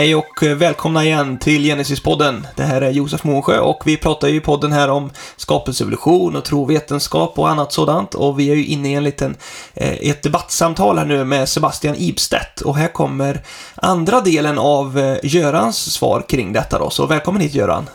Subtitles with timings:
[0.00, 2.46] Hej och välkomna igen till Genesis-podden.
[2.56, 6.44] Det här är Josef Månsjö och vi pratar ju i podden här om skapelsevolution och
[6.44, 8.14] trovetenskap och annat sådant.
[8.14, 9.36] Och vi är ju inne i en liten,
[9.74, 12.60] eh, ett debattsamtal här nu med Sebastian Ibstedt.
[12.60, 13.40] Och här kommer
[13.74, 16.90] andra delen av eh, Görans svar kring detta då.
[16.90, 17.88] Så välkommen hit Göran.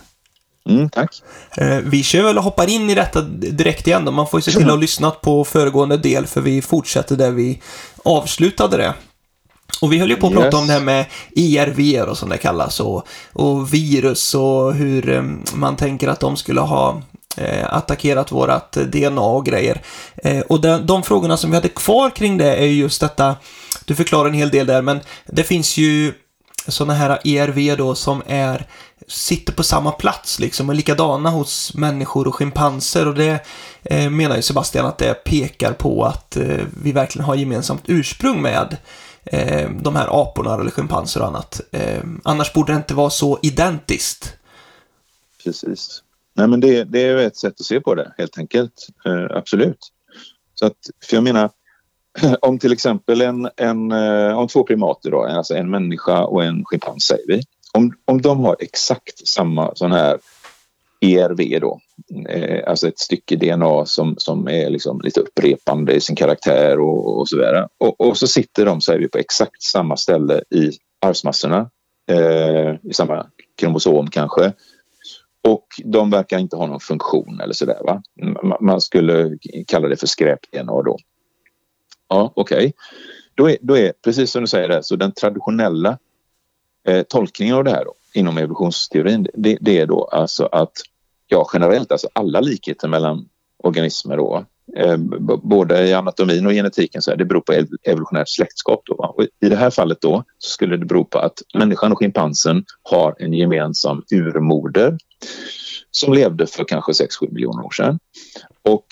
[0.69, 1.09] Mm, tack.
[1.58, 4.11] Eh, vi kör väl och hoppar in i detta direkt igen då.
[4.11, 7.31] Man får ju se till att ha lyssnat på föregående del för vi fortsätter där
[7.31, 7.61] vi
[8.03, 8.94] avslutade det.
[9.81, 10.41] Och vi höll ju på att yes.
[10.41, 15.09] prata om det här med IRV och som det kallas och, och virus och hur
[15.09, 17.01] eh, man tänker att de skulle ha
[17.38, 19.81] eh, attackerat vårat DNA och grejer.
[20.15, 23.35] Eh, och de, de frågorna som vi hade kvar kring det är just detta,
[23.85, 26.13] du förklarar en hel del där, men det finns ju
[26.67, 28.67] sådana här ERV då som är,
[29.07, 33.45] sitter på samma plats liksom och likadana hos människor och schimpanser och det
[33.83, 38.41] eh, menar ju Sebastian att det pekar på att eh, vi verkligen har gemensamt ursprung
[38.41, 38.77] med
[39.26, 41.62] eh, de här aporna eller schimpanser och annat.
[41.72, 44.38] Eh, annars borde det inte vara så identiskt.
[45.44, 46.04] Precis.
[46.34, 48.88] Nej, men det, det är ett sätt att se på det, helt enkelt.
[49.06, 49.92] Eh, absolut.
[50.53, 50.78] Så att,
[51.09, 51.50] för jag menar,
[52.42, 56.66] om till exempel en, en, eh, om två primater, då, alltså en människa och en
[56.66, 57.44] schimpans säger vi.
[57.73, 60.18] Om, om de har exakt samma sån här
[61.06, 61.80] ERV då,
[62.30, 67.20] eh, alltså ett stycke DNA som, som är liksom lite upprepande i sin karaktär och,
[67.20, 67.67] och så vidare.
[67.78, 71.70] Och, och, så sitter de, säger vi, på exakt samma ställe i arvsmassorna,
[72.12, 74.53] eh, i samma kromosom kanske.
[75.47, 77.80] Och de verkar inte ha någon funktion eller sådär.
[77.84, 78.02] Va?
[78.59, 80.97] Man skulle kalla det för skräp-DNA då.
[82.09, 82.58] Ja, okej.
[82.58, 82.72] Okay.
[83.36, 85.97] Då, är, då är, precis som du säger, där, så den traditionella
[86.88, 90.72] eh, tolkningen av det här då, inom evolutionsteorin, det, det, är då alltså att
[91.28, 93.30] ja, generellt, alltså alla likheter mellan
[93.63, 94.46] organismer då,
[94.78, 94.97] eh,
[95.44, 97.53] både i anatomin och genetiken, så här, det beror på
[97.84, 98.81] evolutionärt släktskap.
[98.86, 102.00] Då, och I det här fallet då så skulle det bero på att människan och
[102.00, 104.97] schimpansen har en gemensam urmoder
[105.91, 108.00] som levde för kanske 6-7 miljoner år sedan.
[108.62, 108.85] Och,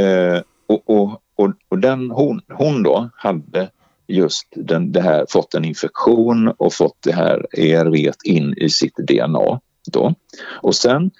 [0.00, 3.70] eh, och, och, och, och, den, hon, hon då hade
[4.06, 8.96] just den, det här, fått en infektion och fått det här ERV in i sitt
[8.96, 9.60] DNA.
[9.92, 10.14] Då.
[10.44, 11.10] Och sen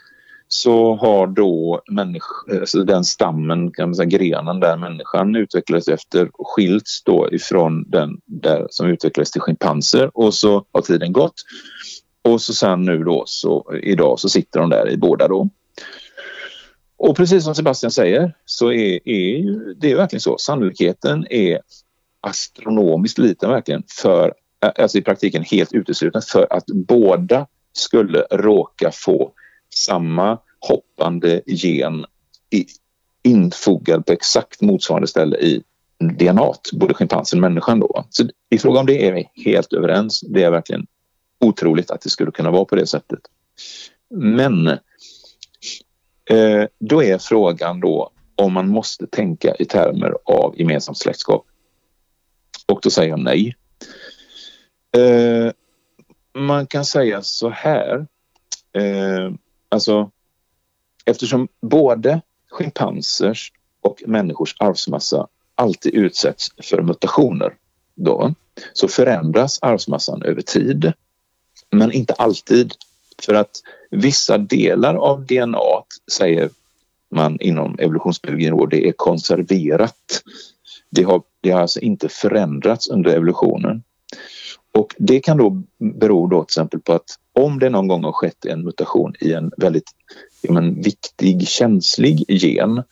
[0.53, 1.83] så har då
[2.61, 8.21] alltså den stammen, kan man säga, grenen där människan utvecklades efter skilts då ifrån den
[8.27, 11.35] där som utvecklades till schimpanser och så har tiden gått.
[12.23, 15.49] Och så sen nu då så idag så sitter de där i båda då.
[16.97, 20.39] Och precis som Sebastian säger så är, är ju, det är verkligen så.
[20.39, 21.61] Sannolikheten är
[22.21, 24.35] astronomiskt liten verkligen för,
[24.79, 29.33] alltså i praktiken helt utesluten för att båda skulle råka få
[29.75, 32.05] samma hoppande gen
[32.51, 32.67] i,
[33.23, 35.63] infogad på exakt motsvarande ställe i
[35.99, 37.81] DNA, både schimpansen och människan.
[37.81, 38.05] Då.
[38.11, 40.21] Så I fråga om det är vi helt överens.
[40.21, 40.87] Det är verkligen
[41.41, 43.21] otroligt att det skulle kunna vara på det sättet.
[44.11, 44.69] Men
[46.31, 51.47] eh, då är frågan då om man måste tänka i termer av gemensamt släktskap.
[52.67, 53.57] Och då säger jag nej.
[54.97, 55.53] Eh,
[56.35, 58.07] man kan säga så här.
[58.73, 59.31] Eh,
[59.73, 60.11] alltså
[61.05, 67.55] eftersom både schimpansers och människors arvsmassa alltid utsätts för mutationer
[67.95, 68.35] då,
[68.73, 70.93] så förändras arvsmassan över tid.
[71.71, 72.73] Men inte alltid.
[73.23, 73.51] För att
[73.91, 76.51] vissa delar av DNA, säger
[77.11, 80.23] man inom evolutionsbiologin, det är konserverat.
[80.91, 83.83] Det har, det har alltså inte förändrats under evolutionen.
[84.73, 88.13] Och det kan då bero då till exempel på att om det någon gång har
[88.13, 89.91] skett en mutation i en väldigt
[90.49, 92.83] men, viktig, känslig gen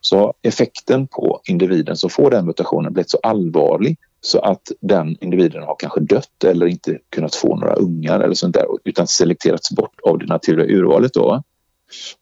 [0.00, 5.16] så har effekten på individen som får den mutationen blivit så allvarlig så att den
[5.20, 9.70] individen har kanske dött eller inte kunnat få några ungar eller sånt där utan selekterats
[9.70, 11.14] bort av det naturliga urvalet.
[11.14, 11.42] Då.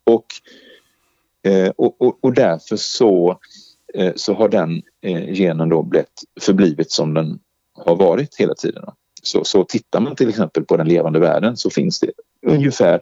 [0.04, 0.26] Och,
[1.42, 3.38] eh, och, och, och därför så,
[3.94, 7.38] eh, så har den eh, genen då blivit förblivit som den
[7.72, 8.84] har varit hela tiden.
[9.26, 12.10] Så, så tittar man till exempel på den levande världen så finns det
[12.46, 13.00] ungefär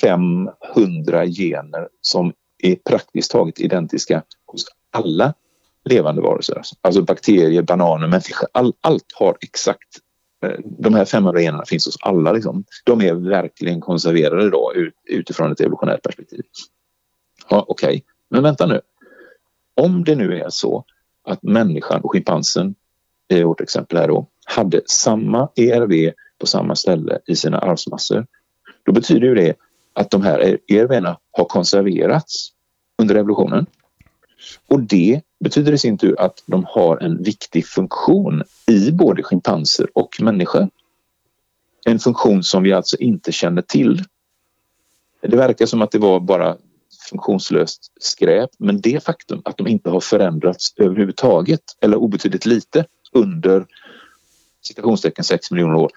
[0.00, 5.34] 500 gener som är praktiskt taget identiska hos alla
[5.84, 6.62] levande varelser.
[6.80, 8.48] Alltså bakterier, bananer, människor.
[8.52, 9.98] All, allt har exakt
[10.42, 12.32] eh, de här 500 generna finns hos alla.
[12.32, 12.64] Liksom.
[12.84, 16.42] De är verkligen konserverade då, ut, utifrån ett evolutionärt perspektiv.
[17.50, 18.02] Ja, Okej, okay.
[18.30, 18.80] men vänta nu.
[19.74, 20.84] Om det nu är så
[21.24, 22.74] att människan och schimpansen
[23.28, 28.26] i vårt exempel här då hade samma ERV på samma ställe i sina arvsmassor.
[28.82, 29.54] Då betyder ju det
[29.92, 32.48] att de här ERV har konserverats
[32.98, 33.66] under evolutionen.
[34.68, 39.88] Och det betyder i sin tur att de har en viktig funktion i både schimpanser
[39.94, 40.68] och människor.
[41.86, 44.04] en funktion som vi alltså inte känner till.
[45.20, 46.56] Det verkar som att det var bara
[47.10, 53.66] funktionslöst skräp men det faktum att de inte har förändrats överhuvudtaget eller obetydligt lite under
[54.66, 55.90] citationstecken 6 miljoner år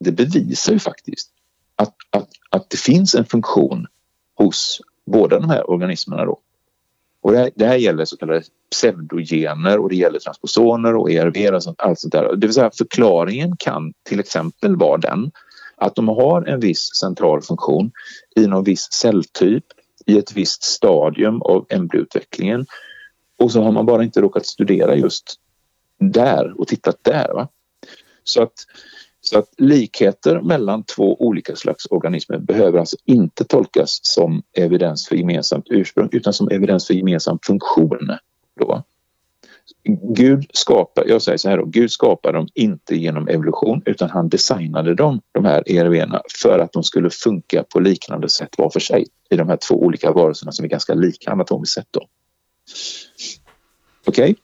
[0.00, 1.30] det bevisar ju faktiskt
[1.76, 3.86] att, att, att det finns en funktion
[4.34, 6.40] hos båda de här organismerna då.
[7.20, 11.54] Och det här, det här gäller så kallade pseudogener och det gäller transposoner och ERV
[11.54, 12.36] och sånt, allt sånt där.
[12.36, 15.30] Det vill säga förklaringen kan till exempel vara den
[15.76, 17.90] att de har en viss central funktion
[18.36, 19.64] i någon viss celltyp
[20.06, 22.66] i ett visst stadium av embryoutvecklingen
[23.38, 25.34] och så har man bara inte råkat studera just
[25.98, 27.32] där och tittat där.
[27.34, 27.48] Va?
[28.24, 28.52] Så att
[29.20, 35.16] så att likheter mellan två olika slags organismer behöver alltså inte tolkas som evidens för
[35.16, 38.10] gemensamt ursprung utan som evidens för gemensam funktion.
[38.60, 38.82] Då.
[40.16, 44.28] Gud skapar, jag säger så här då, Gud skapar dem inte genom evolution utan han
[44.28, 46.12] designade dem, de här ERV
[46.42, 49.74] för att de skulle funka på liknande sätt var för sig i de här två
[49.74, 51.96] olika varelserna som är ganska lika anatomiskt sett.
[54.06, 54.30] Okej?
[54.30, 54.34] Okay?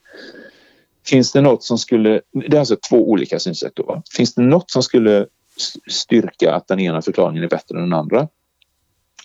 [1.06, 3.82] Finns det något som skulle, det är alltså två olika synsätt då.
[3.82, 4.02] Va?
[4.16, 5.26] Finns det något som skulle
[5.90, 8.28] styrka att den ena förklaringen är bättre än den andra?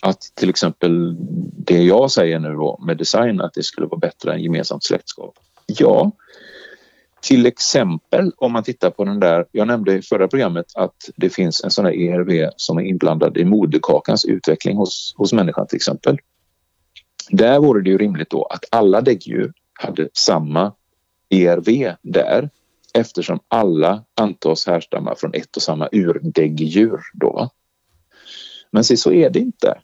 [0.02, 1.16] Att till exempel
[1.66, 5.34] det jag säger nu då med design att det skulle vara bättre än gemensamt släktskap.
[5.66, 6.12] Ja,
[7.20, 11.30] till exempel om man tittar på den där, jag nämnde i förra programmet att det
[11.30, 15.76] finns en sån här ERV som är inblandad i moderkakans utveckling hos, hos människan till
[15.76, 16.18] exempel.
[17.30, 20.72] Där vore det ju rimligt då att alla däggdjur hade samma
[21.30, 22.50] ERV där
[22.94, 27.00] eftersom alla antas härstamma från ett och samma urdäggdjur.
[27.14, 27.50] Då.
[28.70, 29.80] Men se, så är det inte.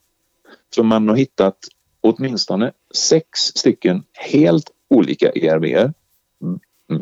[0.74, 1.58] För man har hittat
[2.00, 5.92] åtminstone sex stycken helt olika ERV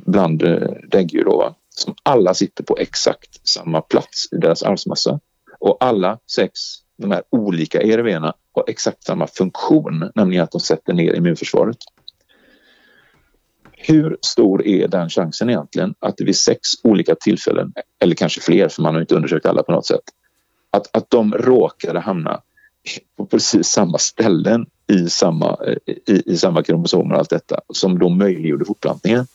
[0.06, 5.20] bland eh, däggdjur då, som alla sitter på exakt samma plats i deras arvsmassa.
[5.60, 6.60] Och alla sex,
[6.96, 8.22] de här olika ERV
[8.52, 11.76] har exakt samma funktion, nämligen att de sätter ner immunförsvaret.
[13.82, 18.68] Hur stor är den chansen egentligen att det vid sex olika tillfällen, eller kanske fler
[18.68, 20.00] för man har inte undersökt alla på något sätt,
[20.70, 22.40] att, att de råkade hamna
[23.16, 25.58] på precis samma ställen i samma,
[26.06, 29.26] i, i samma kromosomer och allt detta som då möjliggjorde fortplantningen.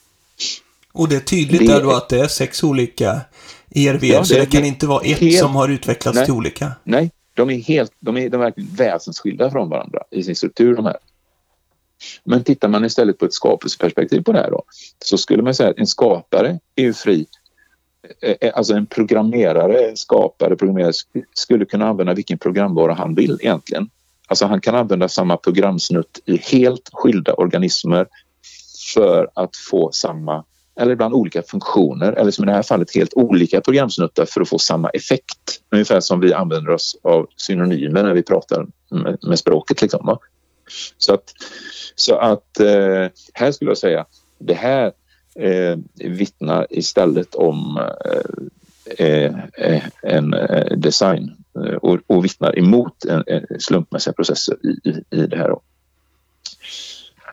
[0.93, 1.81] Och det är tydligt det...
[1.81, 3.21] då att det är sex olika
[3.75, 5.39] ERV, ja, så det, det kan inte vara ett helt...
[5.39, 6.71] som har utvecklats nej, till olika.
[6.83, 10.75] Nej, de är helt, de är, de är verkligen väsensskilda från varandra i sin struktur
[10.75, 10.97] de här.
[12.23, 14.63] Men tittar man istället på ett skapelseperspektiv på det här då,
[15.05, 17.25] så skulle man säga att en skapare är ju fri.
[18.21, 20.93] Eh, eh, alltså en programmerare, en skapare, programmerare
[21.33, 23.89] skulle kunna använda vilken programvara han vill egentligen.
[24.27, 28.07] Alltså han kan använda samma programsnutt i helt skilda organismer
[28.93, 30.43] för att få samma,
[30.79, 34.49] eller ibland olika funktioner, eller som i det här fallet helt olika programsnuttar för att
[34.49, 35.61] få samma effekt.
[35.71, 39.81] Ungefär som vi använder oss av synonymer när vi pratar med, med språket.
[39.81, 40.17] Liksom,
[40.97, 41.33] så att,
[41.95, 44.05] så att eh, här skulle jag säga,
[44.39, 44.91] det här
[45.35, 47.89] eh, vittnar istället om
[48.97, 49.25] eh,
[49.57, 55.03] eh en eh, design eh, och, och vittnar emot en, en slumpmässiga processer i, i,
[55.09, 55.55] i det här.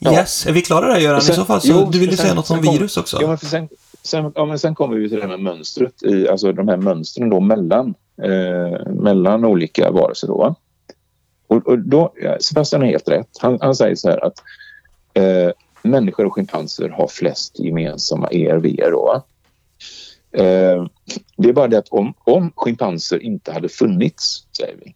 [0.03, 0.13] Ja.
[0.13, 1.21] Yes, är vi klara där Göran?
[1.21, 3.17] Sen, I så fall så, jo, du ville säga något om virus också?
[3.21, 3.69] Ja, men sen,
[4.01, 6.77] sen, ja, men sen kommer vi till det här med mönstret, i, alltså de här
[6.77, 10.27] mönstren då mellan, eh, mellan olika varelser.
[10.27, 10.55] Då,
[11.53, 13.29] och, och då, Sebastian har helt rätt.
[13.39, 14.43] Han, han säger så här att
[15.13, 15.51] eh,
[15.83, 18.91] människor och schimpanser har flest gemensamma ERV.
[18.91, 19.23] Då.
[20.31, 20.85] Eh,
[21.37, 24.95] det är bara det att om, om schimpanser inte hade funnits, säger vi,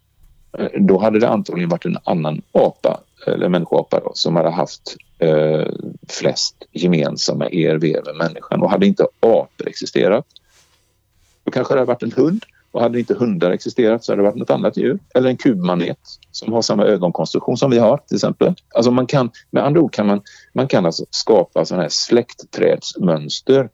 [0.58, 4.96] eh, då hade det antagligen varit en annan apa, eller människoapa, då, som hade haft
[5.20, 5.68] eh,
[6.10, 8.62] flest gemensamma ERV med människan.
[8.62, 10.26] Och hade inte apor existerat,
[11.44, 14.28] då kanske det hade varit en hund och hade inte hundar existerat så hade det
[14.28, 15.00] varit något annat djur.
[15.16, 15.98] Eller en kubmanet
[16.32, 18.54] som har samma ögonkonstruktion som vi har till exempel.
[18.76, 20.22] Alltså man kan, med andra ord kan man,
[20.54, 23.70] man kan alltså skapa sådana här släktträdsmönster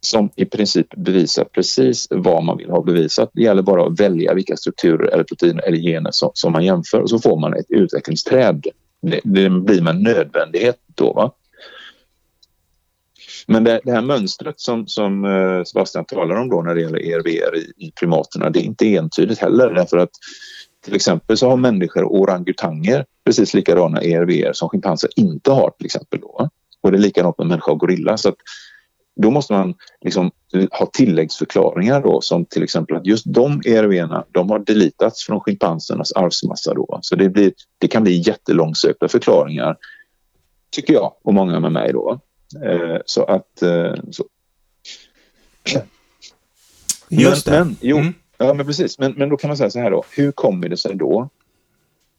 [0.00, 3.30] som i princip bevisar precis vad man vill ha bevisat.
[3.32, 7.00] Det gäller bara att välja vilka strukturer eller proteiner eller gener som, som man jämför
[7.00, 8.66] och så får man ett utvecklingsträd.
[9.02, 11.12] Det, det blir med nödvändighet då.
[11.12, 11.32] Va?
[13.48, 16.98] Men det, det, här mönstret som, som eh, Sebastian talar om då när det gäller
[16.98, 20.10] ERVR i, i primaterna, det är inte entydigt heller därför att
[20.84, 26.20] till exempel så har människor orangutanger precis likadana ERVR som schimpanser inte har till exempel.
[26.20, 26.48] Då.
[26.80, 28.16] Och det är likadant med människa och gorilla.
[28.16, 28.36] Så att
[29.22, 30.30] då måste man liksom
[30.70, 36.12] ha tilläggsförklaringar då som till exempel att just de ERV de har deletats från schimpansernas
[36.12, 36.74] arvsmassa.
[36.74, 36.98] Då.
[37.02, 39.76] Så det, blir, det kan bli jättelångsökta förklaringar
[40.70, 41.92] tycker jag och många med mig.
[41.92, 42.20] då.
[42.64, 43.62] Eh, så att...
[43.62, 44.24] Eh, så.
[47.08, 47.50] Just det.
[47.50, 48.14] Men, jo, mm.
[48.38, 48.98] ja, men precis.
[48.98, 50.04] Men, men då kan man säga så här då.
[50.16, 51.28] Hur kommer det sig då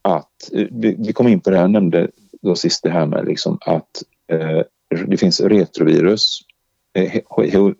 [0.02, 0.52] att...
[0.52, 2.10] Eh, vi, vi kom in på det här, nämnde
[2.42, 4.60] då sist det här med liksom att eh,
[5.06, 6.38] det finns retrovirus,
[6.94, 7.22] eh,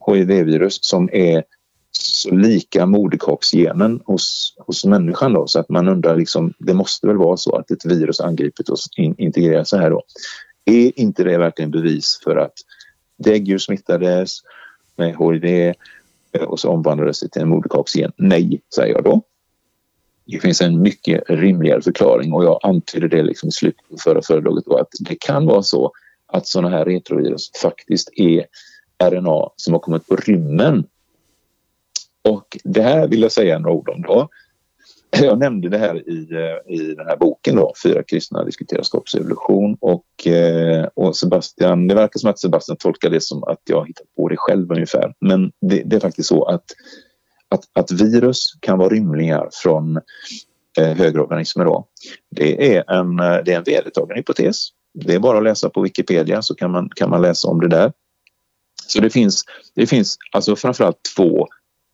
[0.07, 1.45] HIV-virus som är
[1.93, 7.17] så lika moderkaksgenen hos, hos människan då så att man undrar liksom, det måste väl
[7.17, 10.03] vara så att ett virus angripit oss in, integreras så här då.
[10.65, 12.55] Är inte det verkligen bevis för att
[13.17, 14.41] däggdjur smittades
[14.97, 15.75] med HIV
[16.33, 18.13] eh, och så omvandlades det till en moderkaksgen?
[18.17, 19.23] Nej, säger jag då.
[20.25, 24.23] Det finns en mycket rimligare förklaring och jag antydde det liksom i slutet på förra
[24.23, 25.93] föredraget då att det kan vara så
[26.27, 28.47] att sådana här retrovirus faktiskt är
[29.11, 30.85] RNA som har kommit på rymmen
[32.23, 34.29] och det här vill jag säga några ord om då.
[35.23, 39.77] Jag nämnde det här i, eh, i den här boken då, Fyra kristna diskuterar skapsevolution
[39.81, 44.07] och, eh, och Sebastian, det verkar som att Sebastian tolkar det som att jag hittat
[44.17, 45.15] på det själv ungefär.
[45.21, 46.65] Men det, det är faktiskt så att,
[47.49, 49.97] att, att virus kan vara rymlingar från
[50.79, 51.87] eh, högre organismer då.
[52.31, 54.69] Det är en, eh, det är en vedertagen hypotes.
[54.95, 57.69] Det är bara att läsa på Wikipedia så kan man, kan man läsa om det
[57.69, 57.93] där.
[58.87, 61.49] Så det finns, det finns alltså framförallt två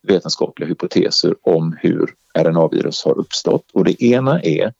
[0.06, 3.70] vetenskapliga hypoteser om hur RNA-virus har uppstått.
[3.72, 4.72] Och det ena är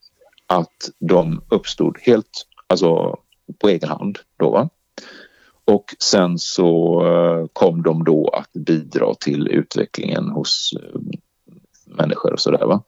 [0.47, 3.17] att de uppstod helt alltså
[3.59, 4.19] på egen hand.
[4.39, 4.69] Då, va?
[5.65, 11.01] Och sen så eh, kom de då att bidra till utvecklingen hos eh,
[11.87, 12.81] människor och sådär.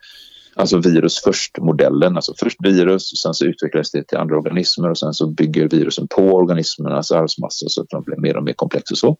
[0.59, 5.15] Alltså virus först-modellen, alltså först virus, sen så utvecklas det till andra organismer och sen
[5.15, 8.95] så bygger virusen på organismernas arvsmassa så att de blir mer och mer komplexa.
[8.95, 9.17] Så.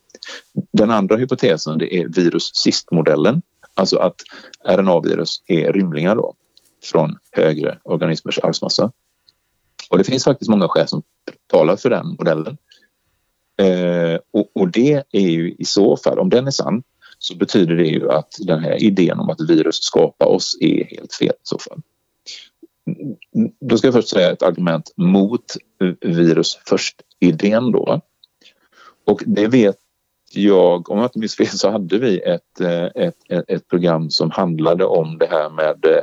[0.73, 3.43] Den andra hypotesen det är virus sist-modellen,
[3.75, 4.15] alltså att
[4.69, 6.35] RNA-virus är rymlingar då,
[6.85, 8.93] från högre organismers arvsmassa.
[9.91, 11.03] Och det finns faktiskt många skäl som
[11.47, 12.57] talar för den modellen.
[13.61, 16.83] Eh, och, och, det är ju i så fall, om den är sann,
[17.19, 21.15] så betyder det ju att den här idén om att virus skapar oss är helt
[21.15, 21.81] fel i så fall.
[23.61, 25.45] Då ska jag först säga ett argument mot
[26.01, 28.01] virus först-idén då.
[29.07, 29.77] Och det vet
[30.33, 34.11] jag, om jag inte minns fel så hade vi ett, eh, ett, ett, ett program
[34.11, 36.03] som handlade om det här med eh,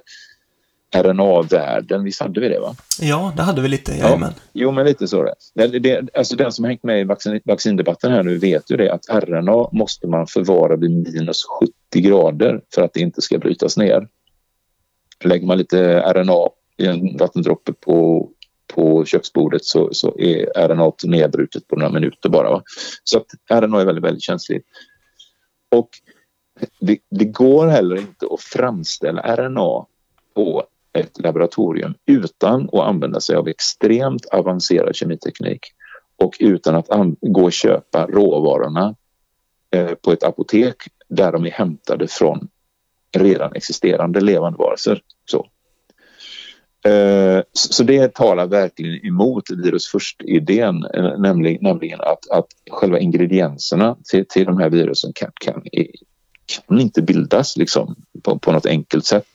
[1.04, 2.04] RNA-världen.
[2.04, 2.60] Visst hade vi det?
[2.60, 2.76] va?
[3.02, 3.96] Ja, det hade vi lite.
[3.96, 4.30] Ja.
[4.54, 5.24] Jo, men lite så.
[5.24, 5.68] Det.
[5.68, 8.78] Det, det, alltså den som har hängt med i vaccin, vaccindebatten här nu vet ju
[8.78, 13.38] det att RNA måste man förvara vid minus 70 grader för att det inte ska
[13.38, 14.08] brytas ner.
[15.24, 18.30] Lägger man lite RNA i en vattendroppe på,
[18.68, 22.50] på köksbordet så, så är RNA nedbrutet på några minuter bara.
[22.50, 22.64] Va?
[23.04, 24.66] Så att RNA är väldigt, väldigt känsligt.
[25.72, 25.90] Och
[26.80, 29.86] det, det går heller inte att framställa RNA
[30.36, 30.64] på
[30.96, 35.60] ett laboratorium utan att använda sig av extremt avancerad kemiteknik
[36.18, 36.88] och utan att
[37.22, 38.96] gå och köpa råvarorna
[39.72, 40.76] eh, på ett apotek
[41.08, 42.48] där de är hämtade från
[43.18, 45.02] redan existerande levande varelser.
[45.26, 45.48] Så.
[46.90, 53.98] Eh, så det talar verkligen emot virus först-idén, eh, nämligen, nämligen att, att själva ingredienserna
[54.12, 55.86] till, till de här virusen kan, kan, eh,
[56.46, 59.26] kan inte bildas liksom, på, på något enkelt sätt.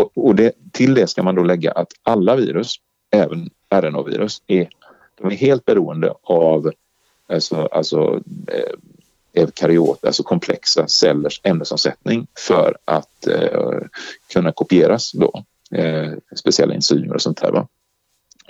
[0.00, 2.74] Och, och det, till det ska man då lägga att alla virus,
[3.10, 4.68] även RNA-virus, är,
[5.20, 6.72] de är helt beroende av
[7.28, 13.78] alltså, alltså, eh, eukaryot, alltså komplexa cellers ämnesomsättning för att eh,
[14.32, 15.44] kunna kopieras då.
[15.74, 17.52] Eh, speciella enzymer och sånt där.
[17.52, 17.68] Va?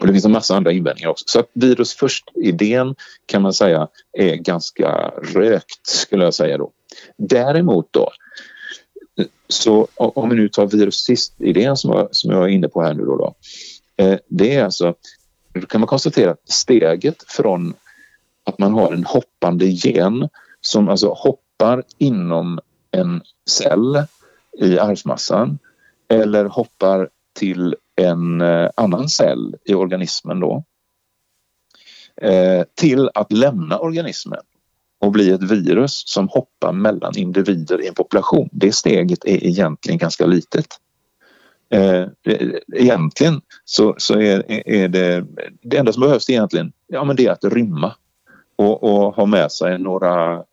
[0.00, 1.24] Och det finns en massa andra invändningar också.
[1.28, 2.94] Så att virus först-idén
[3.26, 6.70] kan man säga är ganska rökt skulle jag säga då.
[7.16, 8.10] Däremot då
[9.48, 12.94] så om vi nu tar virus sist-idén som, jag, som jag är inne på här
[12.94, 13.34] nu då, då.
[14.04, 14.94] Eh, det är alltså,
[15.52, 17.74] då kan man konstatera att steget från
[18.44, 20.28] att man har en hoppande gen
[20.60, 22.58] som alltså hoppar inom
[22.90, 24.04] en cell
[24.58, 25.58] i arvsmassan
[26.08, 30.64] eller hoppar till en eh, annan cell i organismen då
[32.16, 34.42] eh, till att lämna organismen
[35.00, 38.48] och bli ett virus som hoppar mellan individer i en population.
[38.52, 40.66] Det steget är egentligen ganska litet.
[41.72, 42.06] Eh,
[42.76, 45.26] egentligen så, så är, är, det
[45.62, 47.94] det enda som behövs egentligen ja, men det är att rymma
[48.56, 50.44] och, och ha med sig några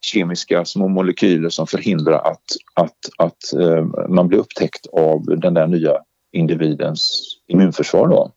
[0.00, 5.66] kemiska små molekyler som förhindrar att, att, att eh, man blir upptäckt av den där
[5.66, 5.92] nya
[6.32, 8.08] individens immunförsvar.
[8.08, 8.32] Då.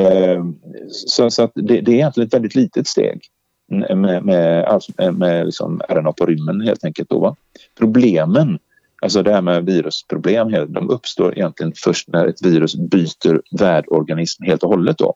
[0.00, 0.44] Eh,
[0.90, 3.20] så, så att det, det, är egentligen ett väldigt litet steg
[3.78, 7.08] med, med, med liksom RNA på rymmen helt enkelt.
[7.08, 7.36] Då, va?
[7.78, 8.58] Problemen,
[9.02, 14.62] alltså det här med virusproblem, de uppstår egentligen först när ett virus byter värdorganism helt
[14.62, 14.98] och hållet.
[14.98, 15.14] Då.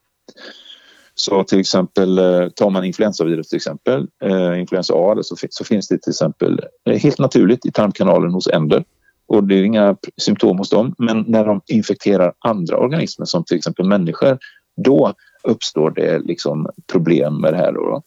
[1.15, 5.89] Så till exempel eh, tar man influensavirus till exempel, eh, influensa A, så, så finns
[5.89, 8.85] det till exempel eh, helt naturligt i tarmkanalen hos änder
[9.27, 10.95] och det är inga symptom hos dem.
[10.99, 14.39] Men när de infekterar andra organismer som till exempel människor,
[14.77, 17.73] då uppstår det liksom problem med det här.
[17.73, 17.81] Då.
[17.81, 18.03] då.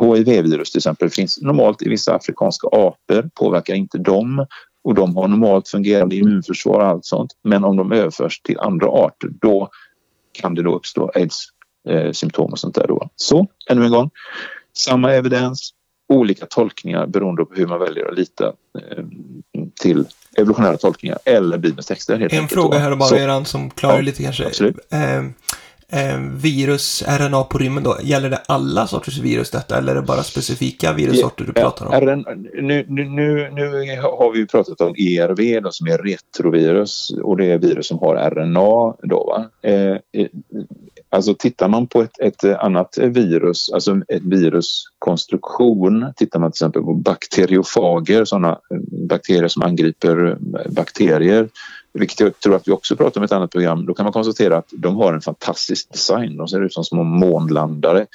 [0.00, 4.46] HIV-virus till exempel finns normalt i vissa afrikanska apor, påverkar inte dem
[4.84, 7.30] och de har normalt fungerande immunförsvar och allt sånt.
[7.42, 9.68] Men om de överförs till andra arter, då
[10.32, 12.86] kan det då uppstå aids-symptom och sånt där.
[12.86, 13.08] Då.
[13.16, 14.10] Så, ännu en gång,
[14.76, 15.70] samma evidens,
[16.08, 19.04] olika tolkningar beroende på hur man väljer att lita eh,
[19.80, 20.04] till
[20.36, 22.34] evolutionära tolkningar eller Bibelns texter.
[22.34, 24.46] En fråga här och bara, Eran, som klarar ja, lite kanske.
[24.46, 24.76] Absolut.
[24.90, 25.22] Eh,
[25.88, 30.06] eh, virus, RNA på rymmen då, gäller det alla sorters virus detta eller är det
[30.06, 31.92] bara specifika virussorter du pratar om?
[31.92, 32.24] RN,
[32.54, 33.04] nu, nu,
[33.52, 37.98] nu, har vi pratat om ERV då, som är retrovirus och det är virus som
[37.98, 39.68] har RNA då va.
[39.70, 39.96] Eh,
[41.14, 46.82] Alltså tittar man på ett, ett, annat virus, alltså ett viruskonstruktion, tittar man till exempel
[46.82, 48.58] på bakteriofager, sådana
[49.08, 50.36] bakterier som angriper
[50.70, 51.48] bakterier,
[51.94, 54.12] vilket jag tror att vi också pratar om i ett annat program, då kan man
[54.12, 56.36] konstatera att de har en fantastisk design.
[56.36, 58.06] De ser ut som små månlandare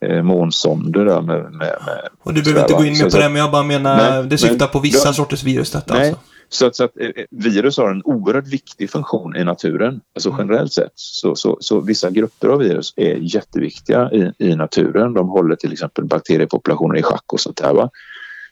[0.00, 3.28] eh, månsonder där med, med, med Och du behöver inte gå in mer på det,
[3.28, 6.22] men jag bara menar, nej, det syftar på vissa då, sorters virus detta nej, alltså.
[6.50, 10.40] Så att, så att eh, virus har en oerhört viktig funktion i naturen, alltså Mm.
[10.40, 10.92] generellt sett.
[10.94, 15.14] Så, så, så vissa grupper av virus är jätteviktiga i, i naturen.
[15.14, 17.72] De håller till exempel bakteriepopulationer i schack och sånt där.
[17.72, 17.90] Va?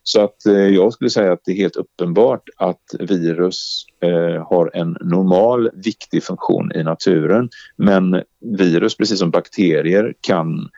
[0.08, 4.70] Så att eh, jag skulle säga att det är helt uppenbart att virus eh, har
[4.74, 7.48] en normal viktig funktion i naturen.
[7.76, 10.68] Men virus, precis som bakterier, kan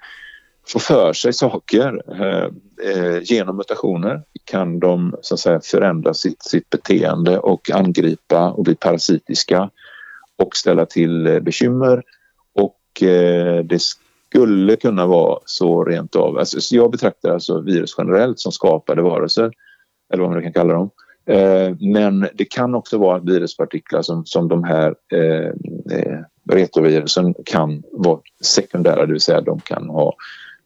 [0.67, 2.49] få för sig saker eh,
[2.91, 8.65] eh genom mutationer kan de så att säga, förändra sitt, sitt beteende och angripa och
[8.65, 9.71] bli parasitiska
[10.37, 12.03] och ställa till eh, bekymmer.
[12.55, 13.83] Och eh, det
[14.31, 16.39] skulle kunna vara så rent av.
[16.39, 19.53] Alltså, jag betraktar alltså virus generellt som skapade varelser,
[20.13, 20.91] eller vad man kan kalla dem.
[21.29, 25.49] Eh, men det kan också vara viruspartiklar som, som de här eh,
[25.99, 26.19] eh,
[26.51, 30.15] retrovirusen kan vara sekundära, det vill säga de kan ha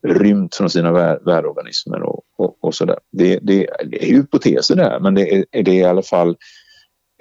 [0.06, 2.98] rymt från sina vär, värorganismer och, och, och sådär.
[3.12, 6.36] Det, det, det, är hypoteser där men det är, det är i alla fall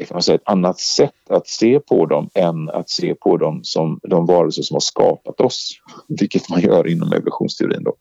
[0.05, 3.63] kan man säga, ett annat sätt att se på dem än att se på dem
[3.63, 5.71] som de varelser som har skapat oss.
[6.07, 7.95] Vilket man gör inom evolutionsteorin då.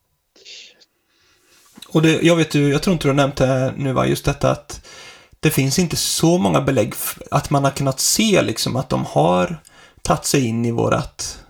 [1.93, 4.25] Och det, jag vet ju, jag tror inte du har nämnt det nu va, just
[4.25, 4.87] detta att
[5.41, 6.95] det finns inte så många belägg
[7.31, 9.57] att man har kunnat se liksom att de har
[10.03, 11.45] tagit sig in i vårat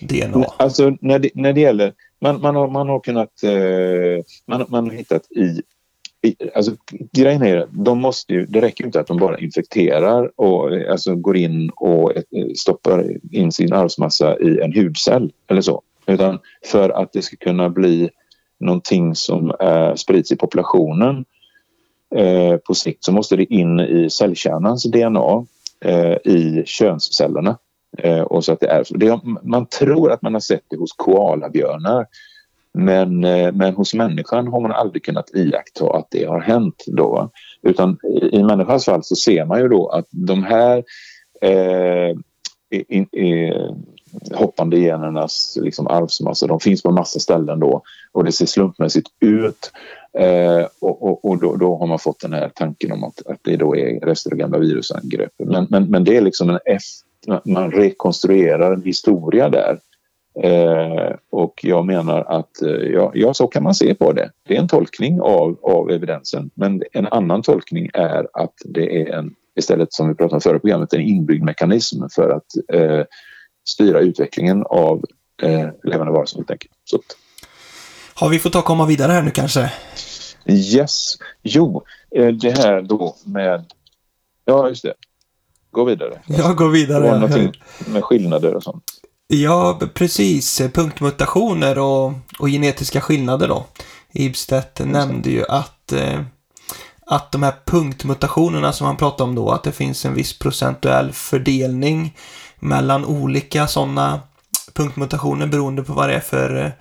[0.00, 0.46] DNA.
[0.56, 3.42] Alltså när det, när det gäller man, man, har, man har kunnat...
[3.42, 5.62] Eh, man, man har hittat i...
[6.54, 6.76] Alltså,
[7.12, 11.36] grejen är de måste ju, det räcker inte att de bara infekterar och alltså, går
[11.36, 12.22] in och eh,
[12.56, 15.82] stoppar in sin arvsmassa i en hudcell eller så.
[16.06, 18.10] Utan för att det ska kunna bli
[18.60, 21.24] någonting som eh, sprids i populationen
[22.14, 25.46] eh, på sikt så måste det in i cellkärnans DNA
[25.84, 27.58] eh, i könscellerna.
[27.98, 30.92] Eh, och så att det är, det, man tror att man har sett det hos
[30.92, 32.06] koalabjörnar
[32.74, 36.84] men, eh, men hos människan har man aldrig kunnat iaktta att det har hänt.
[36.86, 37.30] Då.
[37.62, 37.98] Utan
[38.32, 40.84] i, människans fall så ser man ju då att de här
[41.40, 42.16] eh,
[42.88, 43.74] in, eh,
[44.32, 47.82] hoppande genernas liksom arvsmassa, de finns på massa ställen då
[48.12, 49.70] och det ser slumpmässigt ut.
[50.18, 53.38] Eh, och, och, och då, då, har man fått den här tanken om att, att
[53.42, 55.32] det då är rester av gamla virusangrepp.
[55.38, 56.82] Men, men, men det är liksom en F
[57.44, 59.78] man rekonstruerar en historia där.
[60.34, 64.30] Eh, och jag menar att eh, ja, ja, så kan man se på det.
[64.48, 66.50] Det är en tolkning av, av evidensen.
[66.54, 70.58] Men en annan tolkning är att det är en, istället som vi pratade om förra
[70.58, 73.04] programmet, en inbyggd mekanism för att eh,
[73.68, 75.04] styra utvecklingen av
[75.42, 76.72] eh, levande varelser helt enkelt.
[76.84, 76.98] Så.
[78.14, 79.72] Har vi fått ta komma vidare här nu kanske?
[80.46, 81.14] Yes.
[81.42, 81.82] Jo,
[82.16, 83.64] eh, det här då med...
[84.44, 84.94] Ja, just det
[85.72, 86.20] gå vidare.
[86.26, 87.04] Jag går vidare.
[87.04, 87.52] Det var någonting
[87.86, 88.84] med skillnader och sånt.
[89.34, 90.58] Ja, precis.
[90.74, 93.66] Punktmutationer och, och genetiska skillnader då.
[94.12, 94.92] Ibstedt mm.
[94.92, 96.20] nämnde ju att, eh,
[97.06, 101.12] att de här punktmutationerna som han pratade om då, att det finns en viss procentuell
[101.12, 102.16] fördelning
[102.58, 104.20] mellan olika sådana
[104.72, 106.72] punktmutationer beroende på vad det är för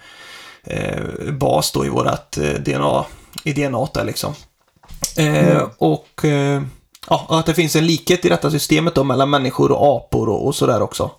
[0.64, 3.06] eh, bas då i vårat eh, DNA,
[3.44, 4.34] i DNA där liksom.
[5.18, 5.70] Mm.
[5.78, 6.26] Och
[7.10, 10.48] ja, att det finns en likhet i detta systemet då mellan människor och apor och,
[10.48, 11.12] och sådär också.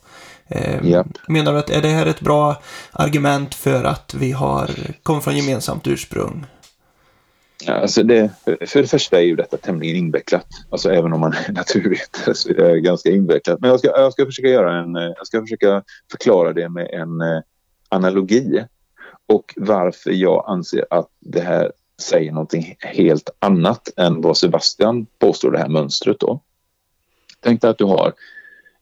[0.54, 1.06] Eh, yep.
[1.28, 2.62] Menar du att är det här ett bra
[2.92, 4.70] argument för att vi har
[5.02, 6.46] kommit från gemensamt ursprung?
[7.66, 10.46] Ja, alltså det, för det första är ju detta tämligen invecklat.
[10.70, 13.60] Alltså även om man är naturvetare så är det ganska invecklat.
[13.60, 17.42] Men jag ska, jag ska försöka göra en, jag ska försöka förklara det med en
[17.88, 18.64] analogi
[19.28, 25.50] och varför jag anser att det här säger någonting helt annat än vad Sebastian påstår
[25.50, 26.40] det här mönstret då.
[27.40, 28.12] Tänk dig att du har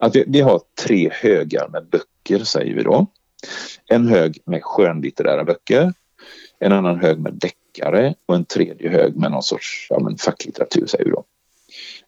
[0.00, 3.06] att vi, vi har tre högar med böcker säger vi då.
[3.86, 5.92] En hög med skönlitterära böcker,
[6.58, 10.86] en annan hög med deckare och en tredje hög med någon sorts ja, men facklitteratur
[10.86, 11.24] säger vi då.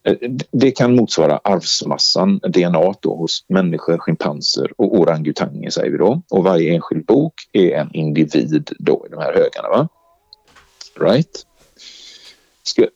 [0.05, 6.23] Eh, det kan motsvara arvsmassan, DNA då, hos människor, schimpanser och orangutanger säger vi då.
[6.31, 9.69] Och varje enskild bok är en individ då i de här högarna.
[9.69, 9.89] Va?
[11.01, 11.47] Right?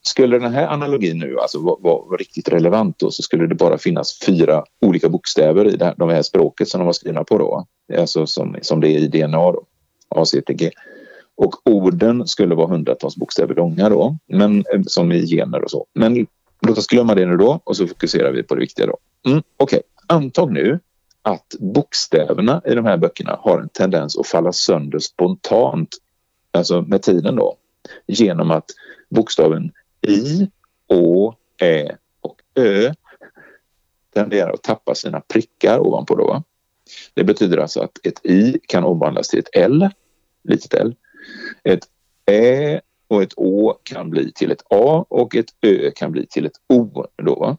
[0.03, 3.79] Skulle den här analogin nu alltså vara, var riktigt relevant då så skulle det bara
[3.79, 7.39] finnas fyra olika bokstäver i det här, de här språket som de var skrivna på
[7.39, 7.67] då.
[7.99, 9.65] Alltså som, som det är i DNA då,
[10.09, 10.71] ACTG.
[11.37, 15.87] Och orden skulle vara hundratals bokstäver långa då, men eh, som i gener och så.
[15.95, 16.27] Men
[16.67, 18.97] låt oss glömma det nu då och så fokuserar vi på det viktiga då.
[19.27, 20.17] Mm, Okej, okay.
[20.17, 20.81] antag nu
[21.23, 25.89] att bokstäverna i de här böckerna har en tendens att falla sönder spontant,
[26.53, 27.57] alltså med tiden då,
[28.07, 28.71] genom att
[29.09, 29.73] bokstaven
[30.09, 30.49] I,
[30.89, 32.93] Å, Ä och Ö
[34.15, 36.43] tenderar att tappa sina prickar ovanpå då.
[37.15, 39.91] Det betyder alltså att ett I kan omvandlas till ett L,
[40.45, 40.95] litet L.
[41.65, 41.85] Ett
[42.31, 46.47] Ä och ett Å kan bli till ett A och ett Ö kan bli till
[46.47, 47.07] ett O.
[47.17, 47.57] Då.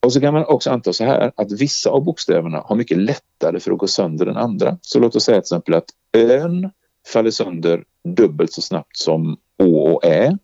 [0.00, 3.60] Och så kan man också anta så här att vissa av bokstäverna har mycket lättare
[3.60, 4.78] för att gå sönder än andra.
[4.82, 6.70] Så låt oss säga till exempel att ön
[7.06, 10.38] faller sönder dubbelt så snabbt som Å och Ä.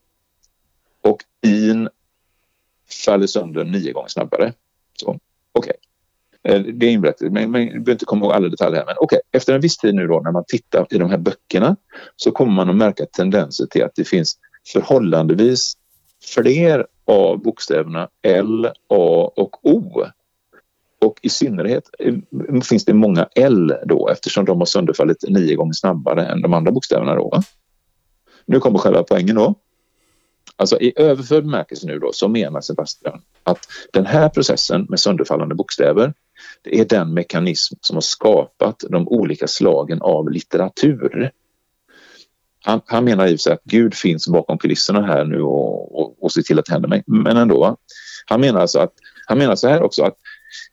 [1.03, 1.89] Och in
[3.05, 4.53] faller sönder nio gånger snabbare.
[5.05, 5.19] Okej.
[5.53, 5.77] Okay.
[6.73, 8.87] Det är inberättat, men man behöver inte komma ihåg alla detaljer här.
[8.87, 9.39] Men okej, okay.
[9.39, 11.77] efter en viss tid nu då när man tittar i de här böckerna
[12.17, 14.39] så kommer man att märka tendenser till att det finns
[14.73, 15.77] förhållandevis
[16.35, 20.07] fler av bokstäverna L, A och O.
[21.03, 22.15] Och i synnerhet eh,
[22.63, 26.73] finns det många L då eftersom de har sönderfallit nio gånger snabbare än de andra
[26.73, 27.15] bokstäverna.
[27.15, 27.43] Då.
[28.47, 29.55] Nu kommer själva poängen då.
[30.57, 35.55] Alltså i överförd bemärkelse nu då så menar Sebastian att den här processen med sönderfallande
[35.55, 36.15] bokstäver
[36.63, 41.31] det är den mekanism som har skapat de olika slagen av litteratur.
[42.65, 46.33] Han, han menar i sig att Gud finns bakom kulisserna här nu och, och, och
[46.33, 46.89] ser till att det händer.
[46.89, 47.03] mig.
[47.07, 47.77] Men ändå,
[48.27, 48.93] han menar alltså att
[49.27, 50.17] han menar så här också att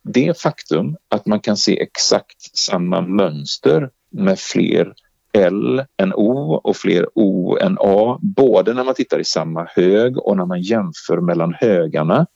[0.04, 4.94] det faktum att man kan se exakt samma mönster med fler
[5.34, 10.18] L än O och fler O än A, både när man tittar i samma hög
[10.18, 12.28] och när man jämför mellan högarna.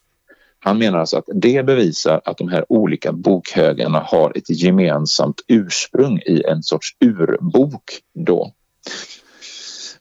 [0.59, 6.19] Han menar alltså att det bevisar att de här olika bokhögarna har ett gemensamt ursprung
[6.19, 8.53] i en sorts urbok då.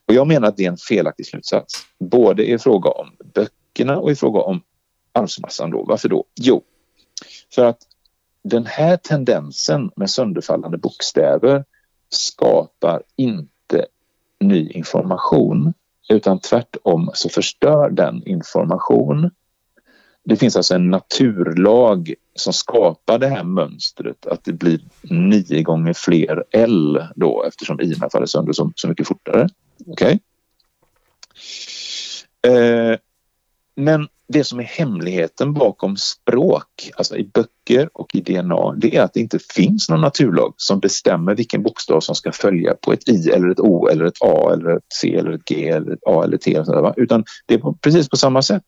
[0.09, 4.11] Och jag menar att det är en felaktig slutsats, både i fråga om böckerna och
[4.11, 4.63] i fråga om
[5.13, 5.71] arvsmassan.
[5.71, 5.85] Då.
[5.89, 6.25] Varför då?
[6.41, 6.63] Jo,
[7.55, 7.79] för att
[8.45, 11.65] den här tendensen med sönderfallande bokstäver
[12.09, 13.87] skapar inte
[14.41, 15.75] ny information
[16.09, 19.31] utan tvärtom så förstör den information.
[20.25, 25.93] Det finns alltså en naturlag som skapar det här mönstret att det blir nio gånger
[25.93, 29.49] fler L då eftersom i faller sönder så, så mycket fortare.
[29.87, 30.21] Okej?
[32.43, 32.57] Okay?
[32.57, 32.99] Eh,
[33.75, 39.03] men det som är hemligheten bakom språk, alltså i böcker och i DNA, det är
[39.03, 43.09] att det inte finns någon naturlag som bestämmer vilken bokstav som ska följa på ett
[43.09, 46.07] I eller ett O eller ett A eller ett C eller ett G eller ett
[46.07, 46.55] A eller ett T.
[46.55, 48.63] Eller Utan det är precis på samma sätt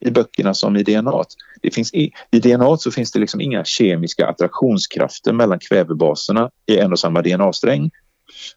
[0.00, 1.22] i böckerna som i DNA.
[1.62, 6.78] Det finns i, I DNA så finns det liksom inga kemiska attraktionskrafter mellan kvävebaserna i
[6.78, 7.90] en och samma DNA-sträng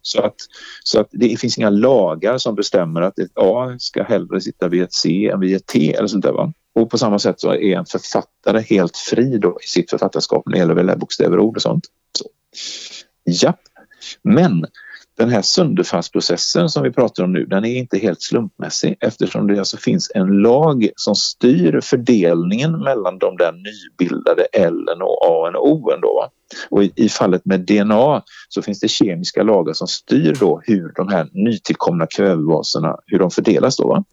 [0.02, 0.36] så att,
[0.84, 4.84] så att det finns inga lagar som bestämmer att ett A ska hellre sitta vid
[4.84, 6.32] ett C än vid ett T eller sånt där.
[6.32, 6.54] Va?
[6.76, 10.52] Och på samma sätt så är en författare helt fri då i sitt författarskap när
[10.54, 11.86] det gäller att välja bokstäver och ord och sånt.
[12.18, 12.26] Så.
[13.24, 13.54] Ja,
[14.22, 14.66] men
[15.20, 19.60] den här sönderfallsprocessen som vi pratar om nu, den är inte helt slumpmässig eftersom det
[19.60, 25.70] alltså finns en lag som styr fördelningen mellan de där nybildade L och A och
[25.70, 25.92] O.
[26.70, 30.94] Och i, i, fallet med DNA så finns det kemiska lagar som styr då hur
[30.96, 33.88] de här nytillkomna kvävebaserna, hur de fördelas då.
[33.88, 34.04] Va?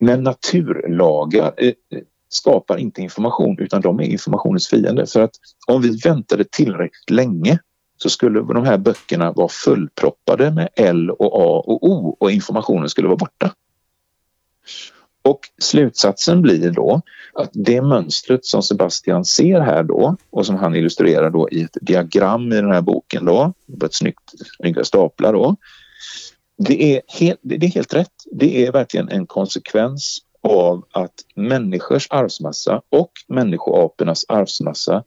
[0.00, 5.06] Men naturlagar eh, eh skapar inte information utan de är informationens fiende.
[5.06, 5.34] För att
[5.66, 7.58] om vi väntade tillräckligt länge
[7.98, 12.88] så skulle de här böckerna vara fullproppade med L och A och O och informationen
[12.88, 13.54] skulle vara borta.
[15.22, 17.00] Och slutsatsen blir då
[17.34, 21.76] att det mönstret som Sebastian ser här då och som han illustrerar då i ett
[21.80, 25.56] diagram i den här boken då, på ett snyggt, snygga staplar då.
[26.58, 28.12] Det är, helt, det är helt rätt.
[28.32, 35.04] Det är verkligen en konsekvens av att människors arvsmassa och människoapornas arvsmassa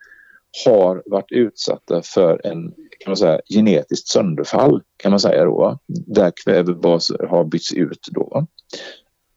[0.66, 6.32] har varit utsatta för en kan man säga, genetiskt sönderfall kan man säga då, där
[6.44, 8.48] kvävebaser har bytts ut då.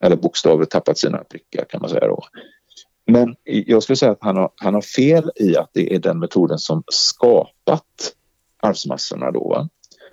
[0.02, 2.24] Eller bokstavligt tappat sina prickar kan man säga då.
[3.06, 6.18] Men jag skulle säga att han har, han har fel i att det är den
[6.18, 8.12] metoden som skapat
[8.62, 9.48] arvsmassorna då.
[9.48, 9.68] Va?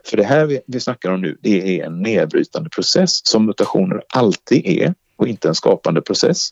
[0.05, 4.03] För det här vi, vi snackar om nu, det är en nedbrytande process som mutationer
[4.13, 6.49] alltid är och inte en skapande process.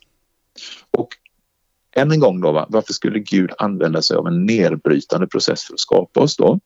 [0.98, 1.08] Och
[2.00, 2.66] än en gång då, va?
[2.70, 6.60] varför skulle Gud använda sig av en nedbrytande process för att skapa oss då?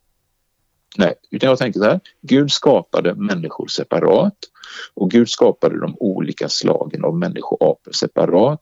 [0.97, 1.99] Nej, utan jag tänker så här.
[2.21, 4.37] Gud skapade människor separat
[4.93, 8.59] och Gud skapade de olika slagen av människoapor separat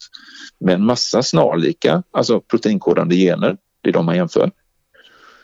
[0.59, 3.57] med en massa snarlika, alltså proteinkodande gener.
[3.81, 4.51] Det är de man jämför.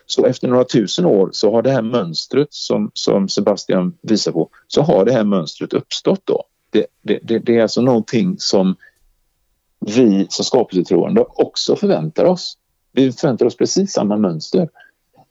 [0.05, 4.49] Så efter några tusen år så har det här mönstret som, som Sebastian visar på,
[4.67, 6.43] så har det här mönstret uppstått då.
[6.69, 8.75] Det, det, det, det är alltså någonting som
[9.79, 12.57] vi som skapelsetroende också förväntar oss.
[12.91, 14.69] Vi förväntar oss precis samma mönster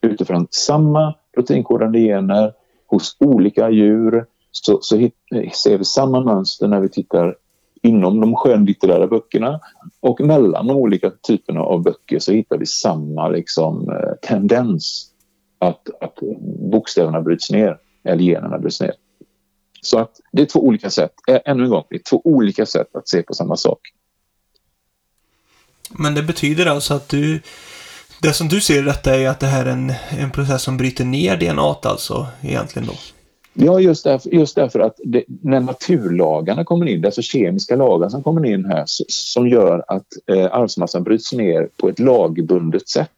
[0.01, 2.53] utifrån samma proteinkodande gener
[2.87, 5.15] hos olika djur så, så hit,
[5.55, 7.37] ser vi samma mönster när vi tittar
[7.83, 9.61] inom de skönlitterära böckerna
[10.01, 15.11] och mellan de olika typerna av böcker så hittar vi samma liksom, eh, tendens
[15.59, 16.19] att, att
[16.73, 18.93] bokstäverna bryts ner eller generna bryts ner.
[19.81, 22.67] Så att det är två olika sätt, eh, ännu en gång, det är två olika
[22.67, 23.81] sätt att se på samma sak.
[25.91, 27.41] Men det betyder alltså att du
[28.23, 30.77] det som du ser i detta är att det här är en, en process som
[30.77, 32.95] bryter ner DNA alltså egentligen då?
[33.59, 38.23] Ja, just därför, just därför att det, när naturlagarna kommer in, alltså kemiska lagar som
[38.23, 43.11] kommer in här som gör att eh, arvsmassan bryts ner på ett lagbundet sätt.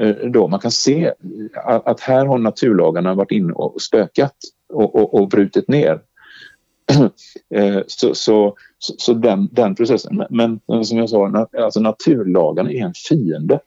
[0.00, 1.12] Eh, då man kan se
[1.54, 4.34] att, att, här har naturlagarna varit inne och spökat
[4.68, 6.00] och, och, och brutit ner.
[7.54, 10.16] Eh, så, så, så, så, den, den processen.
[10.30, 13.60] Men, men eh, som jag sa, alltså naturlagarna är en fiende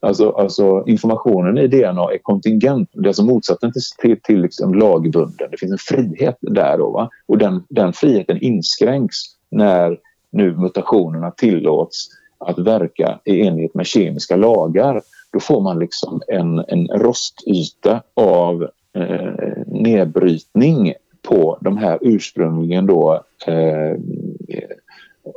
[0.00, 2.90] Alltså, alltså informationen i DNA är kontingent.
[2.92, 5.50] Det är alltså motsatsen till, till, till liksom lagbunden.
[5.50, 6.78] Det finns en frihet där.
[6.78, 7.10] Då, va?
[7.26, 9.16] Och den, den friheten inskränks
[9.50, 9.98] när
[10.30, 15.02] nu mutationerna tillåts att verka i enlighet med kemiska lagar.
[15.32, 20.92] Då får man liksom en, en rostyta av eh, nedbrytning
[21.28, 23.94] på de här ursprungligen då eh,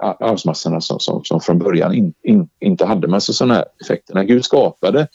[0.02, 4.14] arvsmassorna som, som, som från början in, in, inte hade massa sådana här effekter.
[4.14, 5.08] När Gud skapade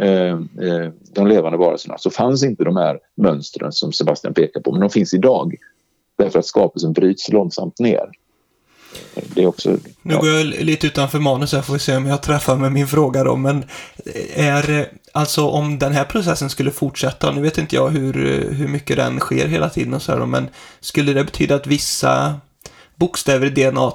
[0.00, 4.72] eh, eh, de levande varelserna så fanns inte de här mönstren som Sebastian pekar på,
[4.72, 5.54] men de finns idag.
[6.18, 8.10] Därför att skapelsen bryts långsamt ner.
[9.14, 12.22] Det är också, nu går jag lite utanför manus här, får vi se om jag
[12.22, 13.64] träffar med min fråga då, men
[14.36, 18.12] är alltså om den här processen skulle fortsätta, nu vet inte jag hur,
[18.50, 20.48] hur mycket den sker hela tiden och så här, men
[20.80, 22.34] skulle det betyda att vissa
[22.96, 23.92] bokstäver i DNA,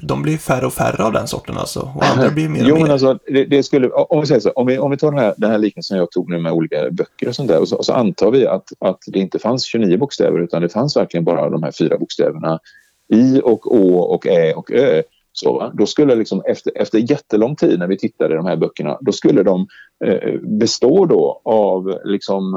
[0.00, 1.92] de blir färre och färre av den sorten alltså.
[1.94, 2.82] Och andra blir mer och jo, mer.
[2.82, 5.20] men alltså, det, det, skulle, om vi säger så, om vi, om vi tar den
[5.20, 7.76] här, den här liknelsen jag tog nu med olika böcker och sånt där och så,
[7.76, 11.24] och så antar vi att, att det inte fanns 29 bokstäver utan det fanns verkligen
[11.24, 12.60] bara de här fyra bokstäverna
[13.08, 15.02] I och Å och Ä och Ö.
[15.36, 15.72] Så, va?
[15.74, 19.12] Då skulle liksom efter, efter jättelång tid när vi tittade i de här böckerna, då
[19.12, 19.66] skulle de
[20.04, 22.54] eh, bestå då av liksom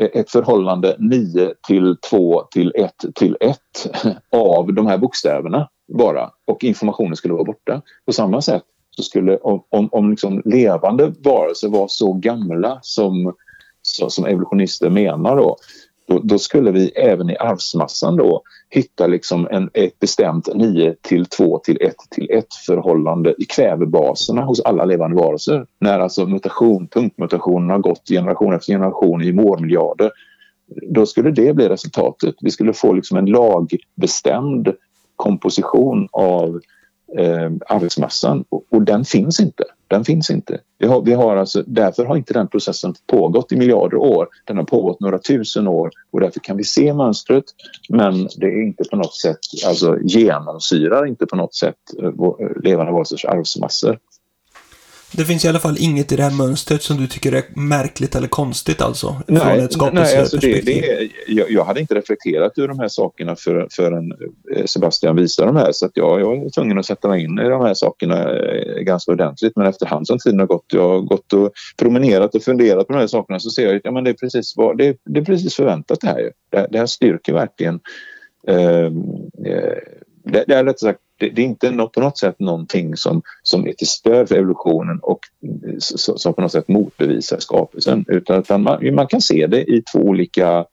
[0.00, 3.58] eh, ett förhållande 9 till 2 till 1 till 1
[4.32, 5.68] av de här bokstäverna
[5.98, 7.82] bara och informationen skulle vara borta.
[8.06, 13.34] På samma sätt så skulle om, om, om liksom levande varelser var så gamla som,
[13.82, 15.56] så, som evolutionister menar då,
[16.10, 21.26] då, då, skulle vi även i arvsmassan då hitta liksom en, ett bestämt 9 till
[21.26, 25.66] 2 till 1 till 1 förhållande i kvävebaserna hos alla levande varelser.
[25.78, 30.10] När alltså mutation, punktmutationen har gått generation efter generation i mårmiljarder.
[30.90, 32.34] Då skulle det bli resultatet.
[32.40, 34.74] Vi skulle få liksom en lagbestämd
[35.16, 36.60] komposition av
[37.18, 39.64] eh, arvsmassan och, och, den finns inte.
[39.90, 40.60] Den finns inte.
[40.78, 44.28] Vi har, vi har alltså, därför har inte den processen pågått i miljarder år.
[44.44, 47.44] Den har pågått några tusen år och därför kan vi se mönstret
[47.88, 52.62] men det är inte på något sätt, alltså genomsyrar inte på något sätt eh, eh,
[52.62, 53.98] levande varelsers arvsmassor.
[55.12, 58.14] Det finns i alla fall inget i det här mönstret som du tycker är märkligt
[58.14, 59.16] eller konstigt alltså?
[59.26, 62.88] Nej, från ett nej alltså det, det, jag, jag, hade inte reflekterat ur de här
[62.88, 63.92] sakerna förrän för
[64.56, 67.38] eh, Sebastian visade de här så att jag, jag var tvungen att sätta mig in
[67.38, 69.52] i de här sakerna eh, ganska ordentligt.
[69.56, 72.98] Men efterhand som tiden har gått, jag har gått och promenerat och funderat på de
[72.98, 75.54] här sakerna så ser jag att ja, det, är precis vad, det, det är precis
[75.54, 76.32] förväntat det här.
[76.50, 77.80] Det, det här styrker verkligen
[78.48, 78.84] eh,
[79.46, 79.78] eh
[80.24, 83.22] det, det är rätt sagt det, det, är inte något, på något sätt någonting som,
[83.42, 88.40] som är till stöd för evolutionen och eh, som på något sätt motbevisar skapelsen utan,
[88.40, 90.66] utan man, man, kan se det i två olika,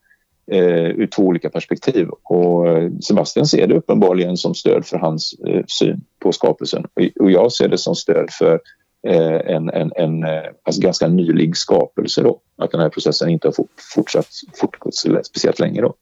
[0.52, 5.34] eh, ur två olika perspektiv och eh, Sebastian ser det uppenbarligen som stöd för hans
[5.48, 6.86] eh, syn på skapelsen
[7.20, 8.60] och jag ser det som stöd för
[9.08, 12.40] eh, en, en, en eh, alltså ganska nylig skapelse då.
[12.58, 13.56] Att den här processen inte har
[13.96, 14.28] fortsatt
[14.60, 15.94] fortgått speciellt länge då.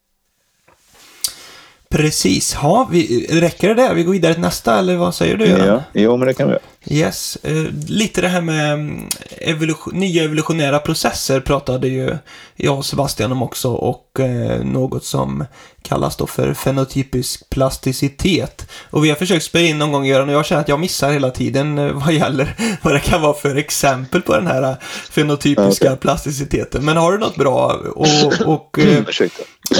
[1.96, 2.54] Precis.
[2.54, 3.94] Ha, vi, räcker det där?
[3.94, 5.46] Vi går vidare till nästa, eller vad säger du?
[5.46, 6.62] Ja, jo, men det kan vi göra.
[6.88, 7.38] Yes.
[7.44, 12.18] Eh, lite det här med mm, evolution, nya evolutionära processer pratade ju
[12.56, 15.46] jag och Sebastian om också och eh, något som
[15.82, 18.72] kallas då för fenotypisk plasticitet.
[18.90, 21.12] Och vi har försökt spela in någon gång Göran och jag känner att jag missar
[21.12, 24.76] hela tiden eh, vad gäller vad det kan vara för exempel på den här
[25.10, 25.98] fenotypiska okay.
[25.98, 26.86] plasticiteten.
[26.86, 28.08] Men har du något bra och,
[28.46, 29.04] och eh,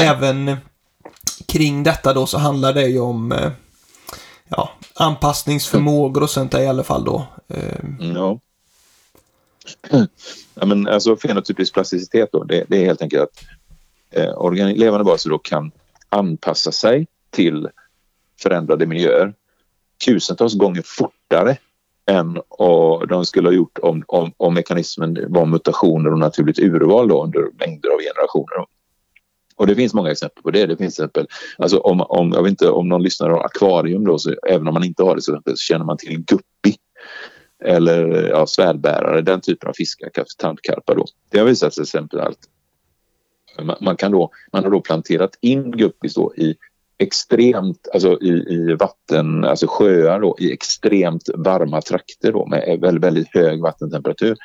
[0.02, 0.58] även
[1.48, 3.52] kring detta då så handlar det ju om eh,
[4.50, 7.28] ja, anpassningsförmågor och sånt där i alla fall då.
[7.48, 7.80] Eh.
[7.80, 8.16] Mm.
[8.16, 8.40] Ja.
[10.56, 13.44] ja men alltså fenotypisk plasticitet då, det, det är helt enkelt att
[14.12, 15.72] eh, levande baser då kan
[16.10, 17.68] anpassa sig till
[18.42, 19.34] förändrade miljöer
[20.06, 21.58] tusentals gånger fortare
[22.06, 22.42] än
[23.10, 27.42] de skulle ha gjort om, om, om mekanismen var mutationer och naturligt urval då under
[27.60, 28.66] mängder av generationer.
[29.58, 30.66] Och det finns många exempel på det.
[30.66, 34.20] Det finns exempel, alltså om, om, jag vet inte, om någon lyssnar har akvarium då,
[34.20, 36.76] så även om man inte har det så, så känner man till guppi
[37.64, 41.06] eller ja, svärdbärare, den typen av fiskar, tandkarpar då.
[41.32, 42.38] Det har visat sig exempel att
[43.62, 46.56] Man, man, kan då, man har då planterat in guppis då i
[46.98, 53.04] extremt, alltså i, i vatten, alltså sjöar då, i extremt varma trakter då med väldigt,
[53.04, 54.38] väldigt hög vattentemperatur.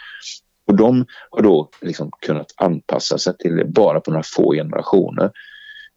[0.71, 5.31] Och de har då liksom kunnat anpassa sig till det bara på några få generationer.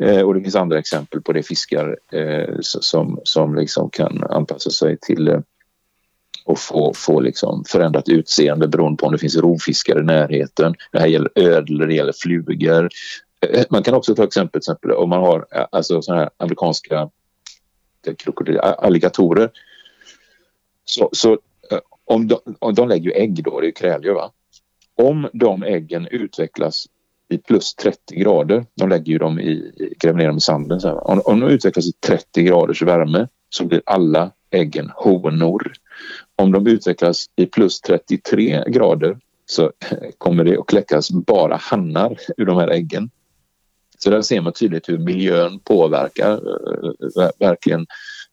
[0.03, 4.69] Eh, och det finns andra exempel på det fiskar eh, som, som liksom kan anpassa
[4.69, 5.39] sig till eh,
[6.45, 10.75] och få, få liksom förändrat utseende beroende på om det finns rovfiskar i närheten.
[10.91, 12.89] Det här gäller ödlor, det gäller flugor.
[13.49, 17.09] Eh, man kan också ta exempel, exempel om man har eh, alltså såna här amerikanska
[18.07, 19.51] eh, alligatorer.
[20.85, 21.31] Så, så
[21.71, 24.31] eh, om de, om de lägger ägg då, det är kräldjur va?
[24.95, 26.87] Om de äggen utvecklas
[27.29, 30.87] i plus 30 grader, de lägger ju dem i, gräver ner dem i sanden, så
[30.87, 35.73] här, om, om de utvecklas i 30 graders värme så blir alla äggen honor.
[36.35, 39.71] Om de utvecklas i plus 33 grader så
[40.17, 43.09] kommer det att kläckas bara hannar ur de här äggen.
[43.99, 47.85] Så där ser man tydligt hur miljön påverkar eh, eh, eh, verkligen Eh,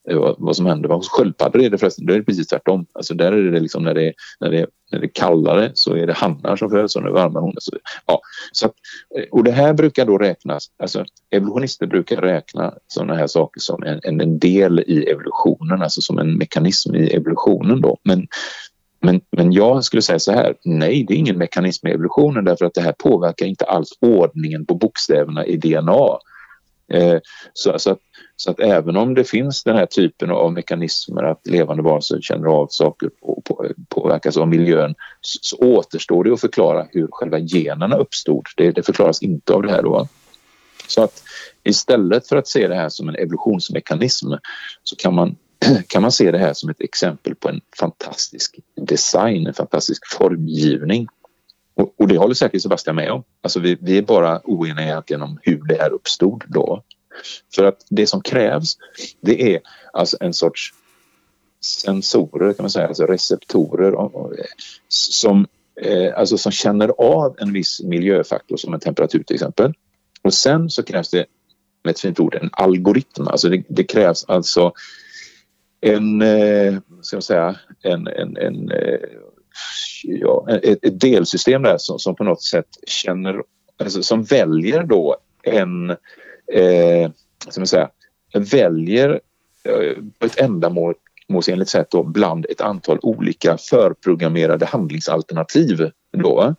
[0.09, 0.89] Eh, vad som händer.
[0.89, 2.87] Hos sköldpaddor är det förresten det är precis tvärtom.
[2.93, 6.07] Alltså där är det liksom när det, när det, när det är kallare så är
[6.07, 7.59] det hannar som föds och när det är varmare honor.
[7.59, 7.73] Så,
[8.07, 8.21] ja,
[8.53, 8.73] så att,
[9.17, 13.83] eh, och det här brukar då räknas, alltså evolutionister brukar räkna sådana här saker som
[13.83, 17.99] en, en del i evolutionen, alltså som en mekanism i evolutionen då.
[18.03, 18.27] Men
[19.03, 22.65] men, men jag skulle säga så här, nej det är ingen mekanism i evolutionen därför
[22.65, 26.19] att det här påverkar inte alls ordningen på bokstäverna i DNA.
[26.93, 27.19] Eh,
[27.53, 27.99] så, så, att,
[28.41, 32.47] så att även om det finns den här typen av mekanismer att levande varelser känner
[32.47, 33.45] av saker och
[33.89, 38.47] påverkas av miljön så, så, återstår det att förklara hur själva generna uppstod.
[38.57, 40.09] Det, det förklaras inte av det här då.
[40.87, 41.23] Så att
[41.65, 44.27] istället för att se det här som en evolutionsmekanism
[44.83, 45.37] så kan man,
[45.87, 51.07] kan man se det här som ett exempel på en fantastisk design, en fantastisk formgivning.
[51.75, 53.25] Och, och det håller säkert Sebastian med om.
[53.43, 56.83] Alltså vi, vi är bara oeniga egentligen om hur det här uppstod då.
[57.55, 58.77] För att det som krävs
[59.21, 59.61] det är
[59.93, 60.75] alltså en sorts
[61.61, 63.95] sensorer kan man säga, alltså receptorer
[64.89, 65.47] som,
[65.83, 69.73] eh, alltså som känner av en viss miljöfaktor som en temperatur till exempel.
[70.23, 71.27] Och sen så krävs det
[71.85, 73.29] med ett fint ord en algoritm.
[73.29, 74.73] Alltså det, det krävs alltså
[75.81, 78.99] en, eh, ska jag säga, en, en, en eh,
[80.03, 83.43] ja, ett, ett, delsystem där som, som, på något sätt känner,
[83.79, 85.97] alltså, som väljer då en
[86.53, 87.11] eh,
[87.49, 87.91] som jag säga,
[88.33, 89.21] väljer
[89.65, 95.91] eh, på ett ändamålsenligt sätt då bland ett antal olika förprogrammerade handlingsalternativ.
[96.13, 96.55] Då,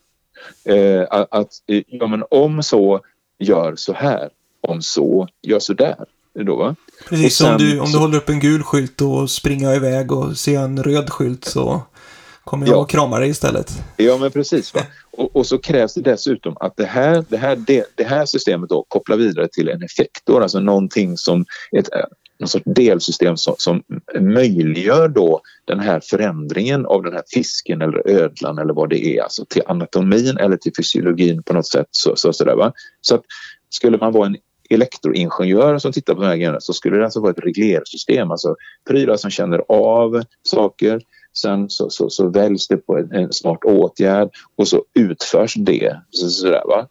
[0.66, 1.52] eh, att
[1.88, 3.02] ja, men om så,
[3.40, 4.30] gör så här.
[4.62, 6.06] Om så, gör så där.
[6.34, 6.76] Då,
[7.10, 10.38] Precis, sen, om, du, om du håller upp en gul skylt och springer iväg och
[10.38, 11.82] ser en röd skylt så
[12.44, 12.80] kommer jag ja.
[12.80, 13.72] och kramar dig istället.
[13.98, 14.74] Ja, men precis.
[15.12, 18.70] Och, och, så krävs det dessutom att det här, det här, det, det här systemet
[18.70, 21.46] då kopplar vidare till en effektor, alltså någonting som
[21.78, 21.90] ett
[22.42, 23.84] någon sorts delsystem som, som
[24.20, 29.24] möjliggör då den här förändringen av den här fisken eller ödlan eller vad det är,
[29.24, 31.88] alltså till anatomin eller till fysiologin på något sätt.
[31.92, 32.74] Så, så, så, där, va?
[33.02, 33.22] så att
[33.70, 34.38] skulle man vara en
[34.70, 38.56] elektroingenjör som tittar på de här grejerna så skulle det alltså vara ett reglersystem, alltså
[38.88, 41.02] prylar som känner av saker,
[41.34, 46.02] Sen så, så, så väljs det på en, en, smart åtgärd och så utförs det.
[46.10, 46.88] Så, sådär, va?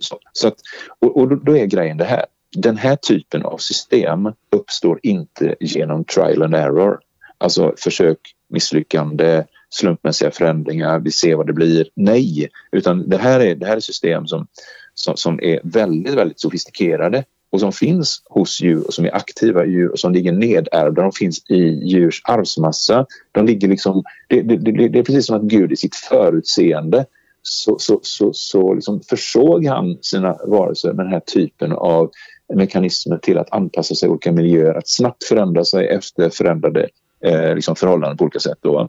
[0.00, 0.56] Så, så att,
[0.98, 2.24] och, och då är grejen det här.
[2.56, 6.98] Den här typen av system uppstår inte genom trial and error.
[7.38, 8.18] Alltså försök,
[8.48, 11.88] misslyckande, slumpmässiga förändringar, vi ser vad det blir.
[11.94, 14.46] Nej, utan det här är, det här är system som,
[14.94, 19.66] som, som är väldigt, väldigt sofistikerade och som finns hos djur och som är aktiva
[19.66, 21.02] djur och som ligger nedärvda.
[21.02, 23.06] De finns i djurs arvsmassa.
[23.32, 27.06] De ligger liksom, det, det, det, det är precis som att Gud i sitt förutseende
[27.42, 32.10] så, så, så, så liksom försåg han sina varelser med den här typen av
[32.54, 36.88] mekanismer till att anpassa sig i olika miljöer, att snabbt förändra sig efter förändrade
[37.24, 38.58] eh, liksom förhållanden på olika sätt.
[38.60, 38.88] Då.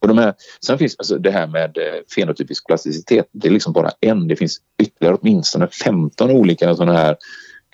[0.00, 3.72] Och de här, sen finns alltså det här med eh, fenotypisk plasticitet, det är liksom
[3.72, 4.28] bara en.
[4.28, 7.16] Det finns ytterligare åtminstone 15 olika sådana här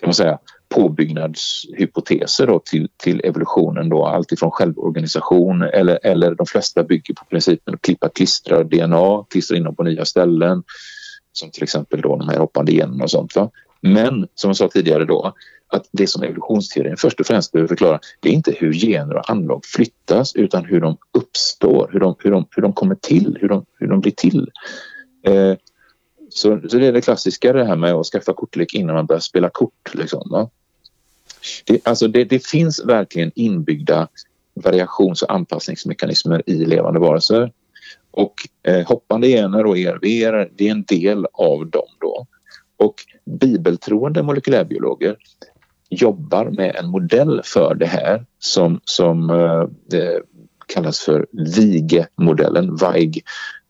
[0.04, 0.38] kan man säga,
[0.68, 3.88] påbyggnadshypoteser då till, till evolutionen.
[3.88, 9.24] Då, allt ifrån självorganisation eller, eller de flesta bygger på principen att klippa klistra DNA,
[9.30, 10.62] klistra in dem på nya ställen
[11.32, 13.36] som till exempel då de här hoppande generna och sånt.
[13.36, 13.50] Va?
[13.80, 15.32] Men som jag sa tidigare då
[15.68, 19.30] att det som evolutionsteorin först och främst behöver förklara det är inte hur gener och
[19.30, 23.48] anlag flyttas utan hur de uppstår, hur de, hur de, hur de kommer till, hur
[23.48, 24.50] de, hur de blir till.
[25.26, 25.56] Eh,
[26.34, 29.20] så, så det är det klassiska det här med att skaffa kortlek innan man börjar
[29.20, 29.94] spela kort.
[29.94, 30.48] Liksom,
[31.64, 34.08] det, alltså det, det, finns verkligen inbyggda
[34.54, 37.52] variations och anpassningsmekanismer i levande varelser.
[38.10, 40.00] Och eh, hoppande gener och ERV
[40.56, 41.88] det är en del av dem.
[42.00, 42.26] Då.
[42.76, 45.16] Och bibeltroende molekylärbiologer
[45.90, 50.18] jobbar med en modell för det här som, som eh,
[50.66, 52.76] kallas för VIGE-modellen,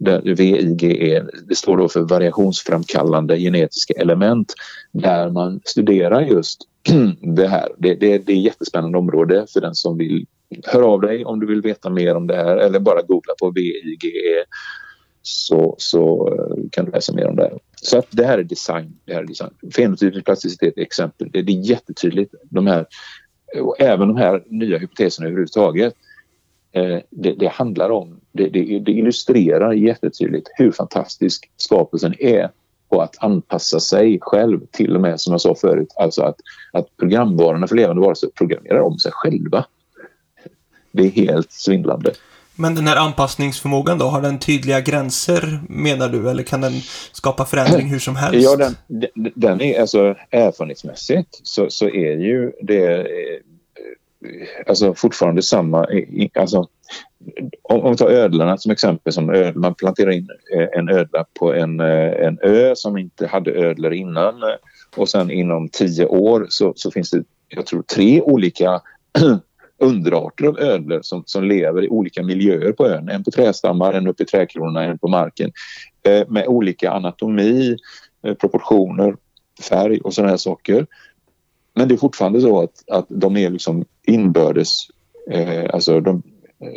[0.04, 4.54] VIG VIGE, det står då för variationsframkallande genetiska element
[4.92, 6.60] där man studerar just
[7.36, 7.68] det här.
[7.78, 10.26] Det, det, det är ett jättespännande område för den som vill
[10.64, 13.50] höra av dig om du vill veta mer om det här eller bara googla på
[13.50, 14.44] VIGE
[15.26, 17.42] så, så eh, kan du läsa mer om det.
[17.42, 17.58] Här.
[17.76, 18.96] Så att det här är design.
[19.04, 19.50] Det här är design.
[19.76, 21.30] Fenotypisk plasticitet är ett exempel.
[21.32, 22.34] Det, det är jättetydligt.
[22.50, 22.86] De här,
[23.60, 25.94] och även de här nya hypoteserna överhuvudtaget
[27.10, 32.50] det, det, handlar om, det, det, det, illustrerar jättetydligt hur fantastisk skapelsen är
[32.88, 36.36] på att anpassa sig själv till och med som jag sa förut, alltså att,
[36.72, 39.64] att programvarorna för levande varelser programmerar om sig själva.
[40.92, 42.12] Det är helt svindlande.
[42.56, 46.72] Men den här anpassningsförmågan då, har den tydliga gränser menar du eller kan den
[47.12, 48.48] skapa förändring hur som helst?
[48.50, 48.74] Ja, den,
[49.34, 53.06] den är alltså erfarenhetsmässigt så, så är ju det
[54.66, 55.86] alltså fortfarande samma...
[56.34, 56.68] Alltså,
[57.62, 59.12] om, om vi tar ödlorna som exempel.
[59.12, 63.26] Som ödla, man planterar in eh, en ödla på en, eh, en ö som inte
[63.26, 64.56] hade ödlor innan eh,
[64.96, 68.80] och sen inom tio år så, så finns det, jag tror, tre olika
[69.78, 73.08] underarter av ödlor som, som lever i olika miljöer på ön.
[73.08, 75.52] En på trästammar, en uppe i trädkronorna, en på marken.
[76.06, 77.76] Eh, med olika anatomi,
[78.26, 79.16] eh, proportioner,
[79.68, 80.86] färg och sådana här saker.
[81.74, 84.86] Men det är fortfarande så att, att de är liksom inbördes,
[85.30, 86.22] eh, alltså de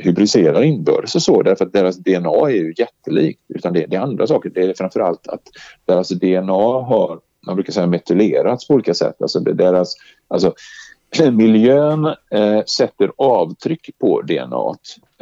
[0.03, 3.41] hybridiserar inbördes och så därför att deras DNA är ju jättelikt.
[3.47, 4.49] Utan det, det är andra saker.
[4.49, 5.41] Det är framförallt att
[5.85, 9.21] deras DNA har, man brukar säga metylerats på olika sätt.
[9.21, 9.95] Alltså deras,
[10.27, 10.53] alltså
[11.31, 14.75] miljön eh, sätter avtryck på DNA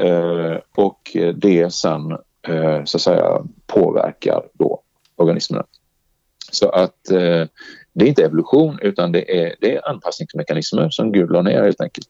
[0.08, 2.12] eh, och det sen
[2.48, 4.82] eh, så att säga påverkar då
[5.16, 5.66] organismerna.
[6.56, 7.48] Så att eh,
[7.94, 11.82] det är inte evolution utan det är, det är anpassningsmekanismer som Gud la ner helt
[11.82, 12.08] enkelt.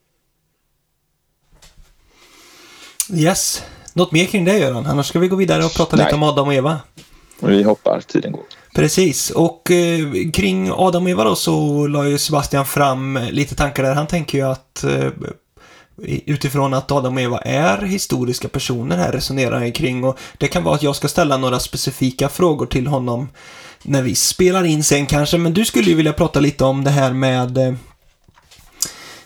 [3.14, 3.62] Yes.
[3.92, 4.86] Något mer kring det Göran?
[4.86, 6.04] Annars ska vi gå vidare och prata Nej.
[6.04, 6.80] lite om Adam och Eva.
[7.40, 8.42] Vi hoppar, tiden går.
[8.74, 13.82] Precis, och eh, kring Adam och Eva då så la ju Sebastian fram lite tankar
[13.82, 13.94] där.
[13.94, 15.10] Han tänker ju att eh,
[16.26, 20.64] utifrån att Adam och Eva är historiska personer här resonerar han kring och det kan
[20.64, 23.28] vara att jag ska ställa några specifika frågor till honom
[23.82, 26.90] när vi spelar in sen kanske, men du skulle ju vilja prata lite om det
[26.90, 27.74] här med eh,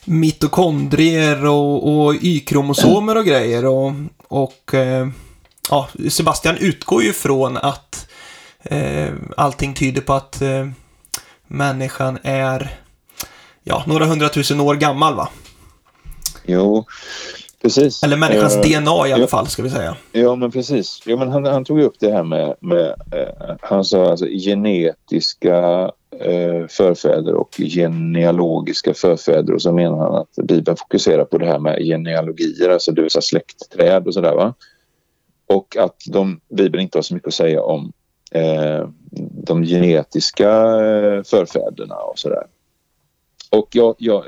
[0.04, 3.92] mitokondrier och, och Y-kromosomer och grejer och,
[4.28, 5.08] och eh,
[5.70, 8.08] ja, Sebastian utgår ju från att
[8.62, 10.68] eh, allting tyder på att eh,
[11.46, 12.80] människan är
[13.62, 15.28] ja, några hundratusen år gammal va?
[16.44, 16.86] Jo,
[17.62, 18.02] Precis.
[18.02, 19.96] Eller människans uh, DNA i alla ja, fall, ska vi säga.
[20.12, 21.02] Ja, men precis.
[21.06, 25.84] Ja, men han, han tog upp det här med, med uh, han sa alltså genetiska
[25.84, 31.58] uh, förfäder och genealogiska förfäder och så menar han att Bibeln fokuserar på det här
[31.58, 34.54] med genealogier, alltså det vill säga släktträd och sådär va.
[35.46, 37.92] Och att de, Bibeln inte har så mycket att säga om
[39.46, 40.50] de genetiska
[41.24, 42.46] förfäderna och sådär.
[43.50, 44.24] Och jag, jag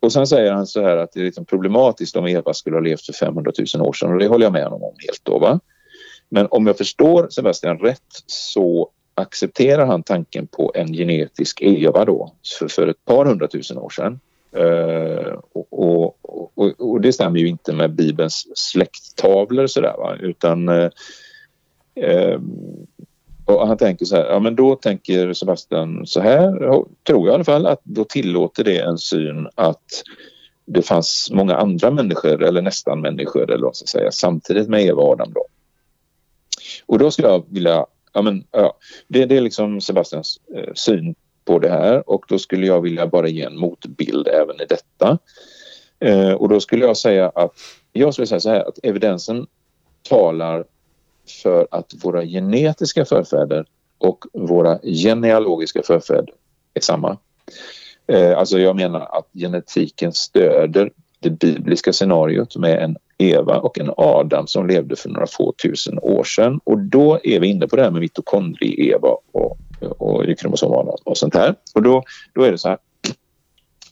[0.00, 2.80] och sen säger han så här att det är liksom problematiskt om Eva skulle ha
[2.80, 5.38] levt för 500 000 år sedan och det håller jag med honom om helt då.
[5.38, 5.60] Va?
[6.28, 12.34] Men om jag förstår Sebastian rätt så accepterar han tanken på en genetisk Eva då
[12.58, 14.20] för, för ett par hundratusen år sedan.
[14.56, 16.16] Uh, och, och,
[16.54, 20.16] och, och, det stämmer ju inte med Bibelns släkttavlor sådär va?
[20.20, 20.90] utan uh,
[23.50, 26.58] och han tänker så här, ja men då tänker Sebastian så här,
[27.06, 30.02] tror jag i alla fall, att då tillåter det en syn att
[30.64, 34.82] det fanns många andra människor, eller nästan människor, eller vad ska jag säga, samtidigt med
[34.82, 35.46] Eva och Adam då.
[36.86, 38.76] Och då skulle jag vilja, ja men ja,
[39.08, 43.06] det, det är liksom Sebastians eh, syn på det här och då skulle jag vilja
[43.06, 45.18] bara ge en motbild även i detta.
[46.00, 47.52] Eh, och då skulle jag säga att,
[47.92, 49.46] jag skulle säga så här att evidensen
[50.08, 50.64] talar
[51.42, 53.66] för att våra genetiska förfäder
[53.98, 56.34] och våra genealogiska förfäder
[56.74, 57.18] är samma.
[58.06, 63.90] Eh, alltså jag menar att genetiken stöder det bibliska scenariot med en Eva och en
[63.96, 66.60] Adam som levde för några få tusen år sedan.
[66.64, 71.34] Och då är vi inne på det här med mitokondrie-Eva och, och Y-kromosom och sånt
[71.34, 71.54] här.
[71.74, 72.02] Och då,
[72.34, 72.78] då är det så här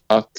[0.07, 0.32] att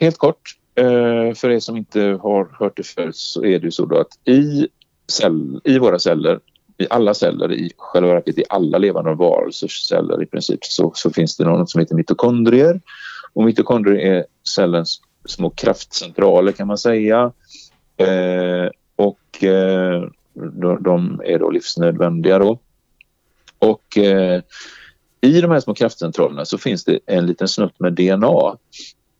[0.00, 3.86] helt kort, eh, för er som inte har hört det förut så är det så
[3.86, 4.68] då att i,
[5.10, 6.40] cell, i våra celler
[6.80, 11.10] i alla celler, i själva verket i alla levande varelsers celler i princip, så, så
[11.10, 12.80] finns det något som heter mitokondrier.
[13.32, 17.32] Och mitokondrier är cellens små kraftcentraler kan man säga.
[17.96, 20.04] Eh, och eh,
[20.34, 22.58] de, de, är då livsnödvändiga då.
[23.58, 24.42] Och eh,
[25.20, 28.56] i de här små kraftcentralerna så finns det en liten snutt med DNA.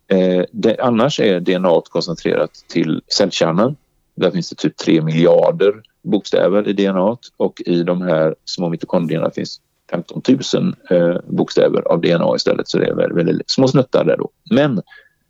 [0.09, 3.77] Eh, det, annars är DNA koncentrerat till cellkärnan.
[4.21, 9.31] Där finns det typ 3 miljarder bokstäver i DNA och i de här små mitokondrierna
[9.31, 9.61] finns
[9.91, 10.23] 15
[10.55, 14.29] 000 eh, bokstäver av DNA istället så det är väldigt, väldigt små snuttar där då.
[14.51, 14.83] Men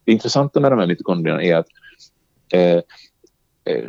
[0.05, 1.67] det intressanta med de här mitokondrierna är att
[2.53, 2.81] eh,
[3.65, 3.89] eh,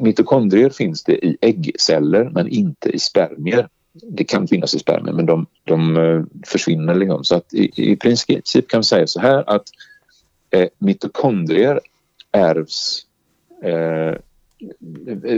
[0.00, 3.68] mitokondrier finns det i äggceller men inte i spermier.
[3.92, 6.94] Det kan finnas i spermier men de, de eh, försvinner.
[6.94, 7.24] Liksom.
[7.24, 9.64] Så att i, i princip kan vi säga så här att
[10.50, 11.80] eh, mitokondrier
[12.32, 13.06] ärvs
[13.62, 14.14] eh,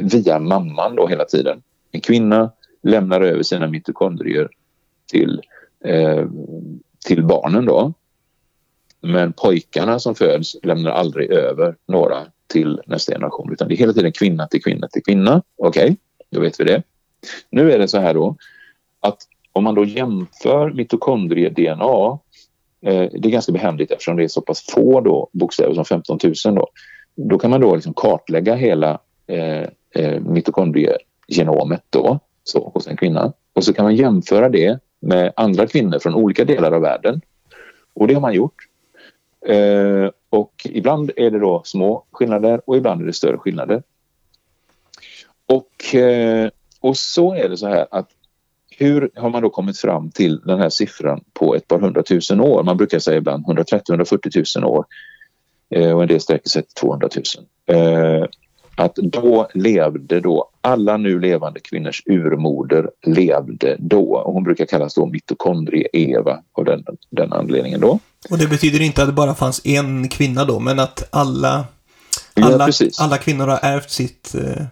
[0.03, 1.63] via mamman då hela tiden.
[1.93, 2.53] En kvinna
[2.83, 4.49] lämnar över sina mitokondrier
[5.07, 5.43] till,
[5.85, 6.27] eh,
[7.07, 7.93] till barnen då.
[9.01, 13.93] Men pojkarna som föds lämnar aldrig över några till nästa generation utan det är hela
[13.93, 15.43] tiden kvinna till kvinna till kvinna.
[15.57, 15.97] Okej, okay,
[16.31, 16.83] då vet vi det.
[17.51, 18.37] Nu är det så här då
[19.01, 19.19] att
[19.53, 22.19] om man då jämför mitokondrie-DNA
[22.83, 26.19] eh, det är ganska behändigt eftersom det är så pass få då, bokstäver som 15
[26.45, 26.69] 000 då.
[27.15, 33.33] Då kan man då liksom kartlägga hela eh, eh, mitokondriegenomet då, så, hos en kvinna.
[33.53, 37.21] Och så kan man jämföra det med andra kvinnor från olika delar av världen.
[37.95, 38.69] Och det har man gjort.
[39.47, 43.83] Eh, och ibland är det då små skillnader och ibland är det större skillnader.
[45.47, 46.51] Och, eh,
[46.81, 48.09] och så är det så här att
[48.79, 52.63] hur har man då kommit fram till den här siffran på ett par hundratusen år?
[52.63, 54.85] Man brukar säga ibland 130-140 000 år
[55.77, 57.09] och en del sträcker sig till 200
[57.67, 58.21] 000.
[58.21, 58.27] Eh,
[58.77, 64.17] att då levde då alla nu levande kvinnors urmoder levde då.
[64.17, 67.99] Och hon brukar kallas då mitokondrie-Eva av den, den anledningen då.
[68.31, 71.65] Och det betyder inte att det bara fanns en kvinna då, men att alla,
[72.35, 74.65] alla, ja, alla kvinnor har ärvt sitt, eh,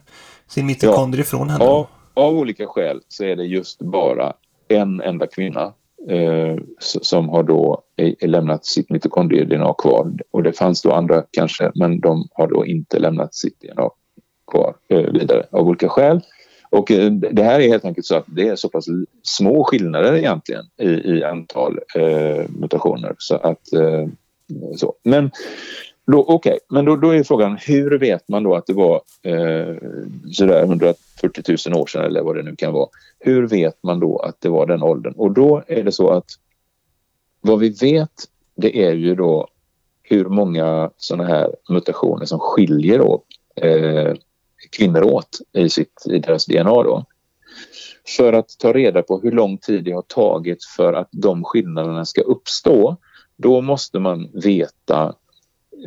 [0.48, 1.24] sin mitokondrie ja.
[1.24, 1.64] från henne?
[1.64, 4.32] Av, av olika skäl så är det just bara
[4.68, 5.72] en enda kvinna
[6.08, 7.82] eh, som har då
[8.20, 10.12] lämnat sitt mitokondrie-DNA kvar.
[10.30, 13.90] Och det fanns då andra kanske, men de har då inte lämnat sitt DNA
[14.50, 16.20] kvar eh, vidare av olika skäl.
[16.70, 18.84] Och eh, det här är helt enkelt så att det är så pass
[19.22, 23.14] små skillnader egentligen i, i antal eh, mutationer.
[23.18, 24.06] Så att, eh,
[24.76, 24.94] så.
[25.02, 25.30] Men
[26.10, 26.58] då, okay.
[26.68, 29.76] men då, då är frågan hur vet man då att det var eh,
[30.32, 32.88] sådär 140 000 år sedan eller vad det nu kan vara.
[33.18, 35.14] Hur vet man då att det var den åldern?
[35.16, 36.26] Och då är det så att
[37.40, 38.10] vad vi vet
[38.56, 39.48] det är ju då
[40.02, 43.22] hur många sådana här mutationer som skiljer då,
[43.56, 44.14] eh,
[44.70, 46.82] kvinnor åt i, sitt, i deras DNA.
[46.82, 47.04] Då.
[48.16, 52.04] För att ta reda på hur lång tid det har tagit för att de skillnaderna
[52.04, 52.96] ska uppstå
[53.36, 55.14] då måste man veta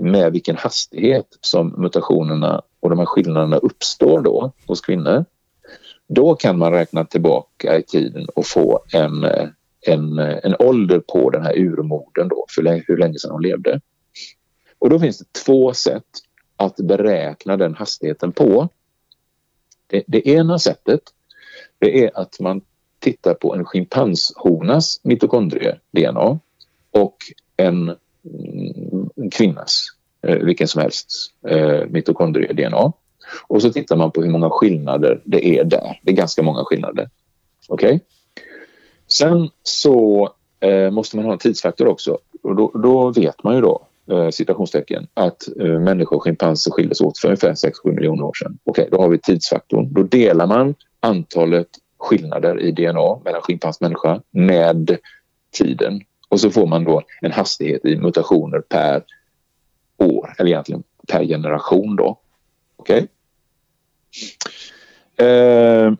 [0.01, 5.25] med vilken hastighet som mutationerna och de här skillnaderna uppstår då hos kvinnor.
[6.07, 9.23] Då kan man räkna tillbaka i tiden och få en,
[9.81, 13.81] en, en ålder på den här urmodern då, för hur länge sedan hon levde.
[14.79, 16.05] Och då finns det två sätt
[16.55, 18.69] att beräkna den hastigheten på.
[19.87, 21.01] Det, det ena sättet
[21.79, 22.61] det är att man
[22.99, 26.39] tittar på en schimpanshonas mitokondrie-DNA
[26.91, 27.17] och
[27.57, 28.62] en en
[29.29, 29.87] kvinnas,
[30.27, 31.07] eh, vilken som helst,
[31.47, 32.93] eh, mitokondrie-DNA.
[33.47, 35.99] Och så tittar man på hur många skillnader det är där.
[36.01, 37.09] Det är ganska många skillnader.
[37.67, 37.87] Okej?
[37.87, 37.99] Okay?
[39.07, 42.17] Sen så eh, måste man ha en tidsfaktor också.
[42.43, 47.01] Och då, då, vet man ju då eh, citationstecken, att eh, människor och schimpanser skildes
[47.01, 48.57] åt för ungefär 6-7 miljoner år sedan.
[48.63, 49.93] Okej, okay, då har vi tidsfaktorn.
[49.93, 51.67] Då delar man antalet
[51.97, 54.97] skillnader i DNA mellan schimpans och människa med
[55.51, 56.01] tiden.
[56.33, 59.03] Och så får man då en hastighet i mutationer per
[59.97, 62.19] år, eller egentligen per generation då.
[62.75, 63.07] Okej?
[65.17, 65.27] Okay?
[65.27, 65.93] Eh,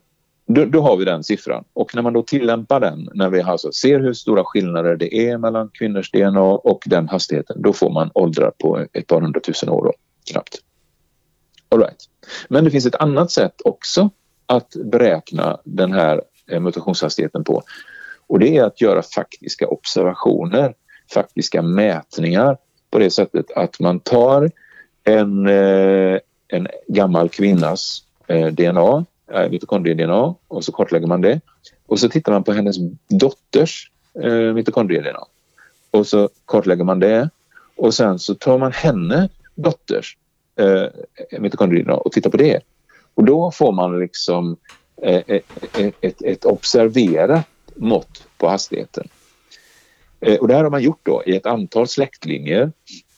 [0.45, 1.63] då, då, har vi den siffran.
[1.73, 5.37] Och när man då tillämpar den, när vi alltså ser hur stora skillnader det är
[5.37, 9.83] mellan kvinnors DNA och den hastigheten, då får man åldrar på ett par hundratusen år
[9.83, 9.93] då,
[10.31, 10.57] knappt.
[11.69, 12.09] All right.
[12.49, 14.09] Men det finns ett annat sätt också
[14.45, 17.63] att beräkna den här eh, mutationshastigheten på.
[18.27, 20.73] Och det är att göra faktiska observationer,
[21.13, 22.57] faktiska mätningar
[22.91, 24.51] på det sättet att man tar
[25.03, 31.41] en, eh, en gammal kvinnas eh, DNA eh, mitokondrie-DNA och så kartlägger man det.
[31.85, 32.75] Och så tittar man på hennes
[33.09, 33.91] dotters
[34.23, 35.25] eh, mitokondrie-DNA.
[35.91, 37.29] Och så kartlägger man det.
[37.75, 40.17] Och sen så tar man henne dotters
[40.55, 40.85] eh,
[41.39, 42.59] mitokondrie-DNA och tittar på det.
[43.13, 44.57] Och då får man liksom
[45.01, 45.43] eh, ett,
[46.01, 47.45] ett, ett observerat
[47.75, 49.07] mått på hastigheten.
[50.19, 52.71] Eh, och det här har man gjort då i ett antal släktlinjer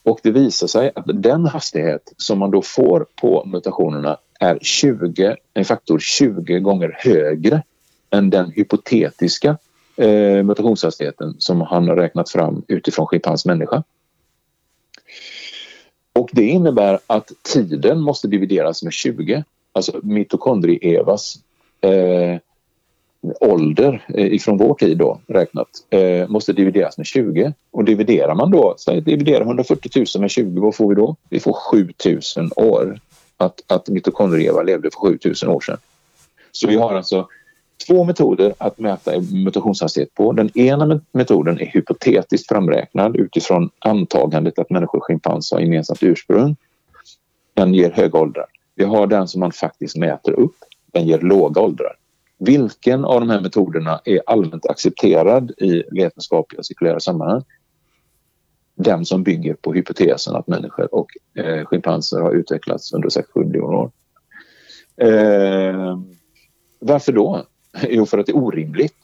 [0.04, 5.36] och det visar sig att den hastighet som man då får på mutationerna är 20,
[5.54, 7.64] en faktor 20 gånger högre
[8.10, 9.58] än den hypotetiska
[9.98, 13.84] eh, mutationshastigheten som han har räknat fram utifrån schimpans människa.
[16.14, 19.44] Och det innebär att tiden måste divideras med 20.
[19.72, 21.36] Alltså mitokondrie-Evas
[21.82, 22.40] eh,
[23.40, 27.54] ålder eh, ifrån vår tid då räknat eh, måste divideras med 20.
[27.72, 31.16] Och dividerar man då, säg dividera 140 000 med 20, vad får vi då?
[31.30, 33.00] Vi får 7000 år
[33.38, 35.78] att, att mitokondrieva levde för 7000 år sedan.
[36.52, 37.28] Så vi har alltså
[37.88, 40.32] två metoder att mäta mutationshastighet på.
[40.32, 46.56] Den ena metoden är hypotetiskt framräknad utifrån antagandet att människor och schimpanser har gemensamt ursprung.
[47.54, 48.46] Den ger höga åldrar.
[48.76, 50.56] Vi har den som man faktiskt mäter upp.
[50.92, 51.96] Den ger låga åldrar.
[52.38, 57.44] Vilken av de här metoderna är allmänt accepterad i vetenskapliga cirkulära sammanhang?
[58.76, 63.78] den som bygger på hypotesen att människor och eh, schimpanser har utvecklats under 6-7 miljoner
[63.78, 63.92] år.
[64.98, 66.00] Eh,
[66.80, 67.46] varför då?
[67.90, 68.98] Jo, för att det är orimligt,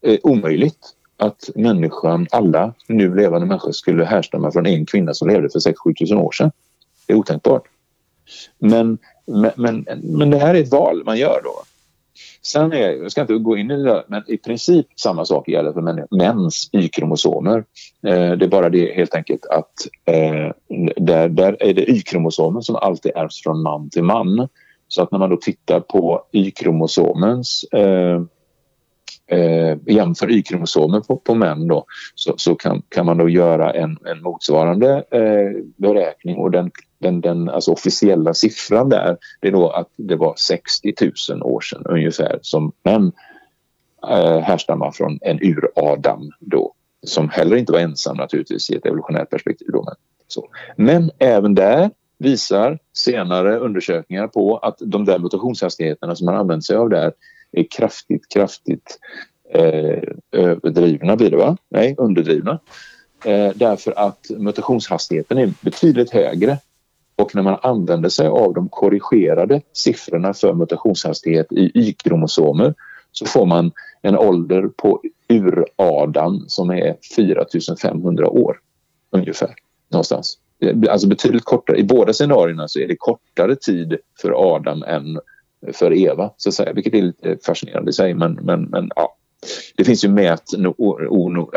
[0.00, 5.48] eh, omöjligt att människan, alla nu levande människor skulle härstamma från en kvinna som levde
[5.50, 6.52] för 6-7 tusen år sedan.
[7.06, 7.62] Det är otänkbart.
[8.58, 11.62] Men, men, men, men det här är ett val man gör då.
[12.42, 15.48] Sen är, jag ska inte gå in i det där, men i princip samma sak
[15.48, 17.64] gäller för mäns Y-kromosomer.
[18.06, 19.72] Eh, det är bara det helt enkelt att
[20.04, 20.52] eh,
[20.96, 24.48] där, där är det Y-kromosomen som alltid ärvs från man till man.
[24.88, 28.22] Så att när man då tittar på Y-kromosomens eh,
[29.26, 31.84] eh, jämför Y-kromosomer på, på män då,
[32.14, 36.70] så, så kan, kan man då göra en, en motsvarande eh, beräkning och den
[37.02, 40.94] den, den alltså officiella siffran där det är då att det var 60
[41.30, 43.12] 000 år sedan ungefär som män
[44.08, 46.74] eh, härstammar från en ur-Adam då
[47.06, 49.68] som heller inte var ensam naturligtvis i ett evolutionärt perspektiv.
[49.72, 49.94] Då, men,
[50.28, 50.48] så.
[50.76, 56.76] men även där visar senare undersökningar på att de där mutationshastigheterna som man använt sig
[56.76, 57.12] av där
[57.52, 58.98] är kraftigt, kraftigt
[59.54, 61.56] eh, överdrivna blir det va?
[61.68, 62.58] Nej, underdrivna.
[63.24, 66.58] Eh, därför att mutationshastigheten är betydligt högre
[67.22, 72.74] och när man använder sig av de korrigerade siffrorna för mutationshastighet i Y-kromosomer
[73.12, 78.56] så får man en ålder på ur-Adam som är 4500 år
[79.10, 79.54] ungefär.
[79.90, 80.38] Någonstans.
[80.88, 81.78] Alltså betydligt kortare.
[81.78, 85.18] I båda scenarierna så är det kortare tid för Adam än
[85.72, 88.14] för Eva, så att säga, vilket är lite fascinerande i sig.
[88.14, 89.16] Men, men, men ja.
[89.76, 90.42] Det finns ju mät,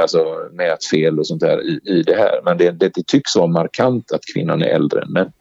[0.01, 3.47] alltså mätfel och sånt där i, i det här men det, det, det tycks vara
[3.47, 5.31] markant att kvinnan är äldre än män.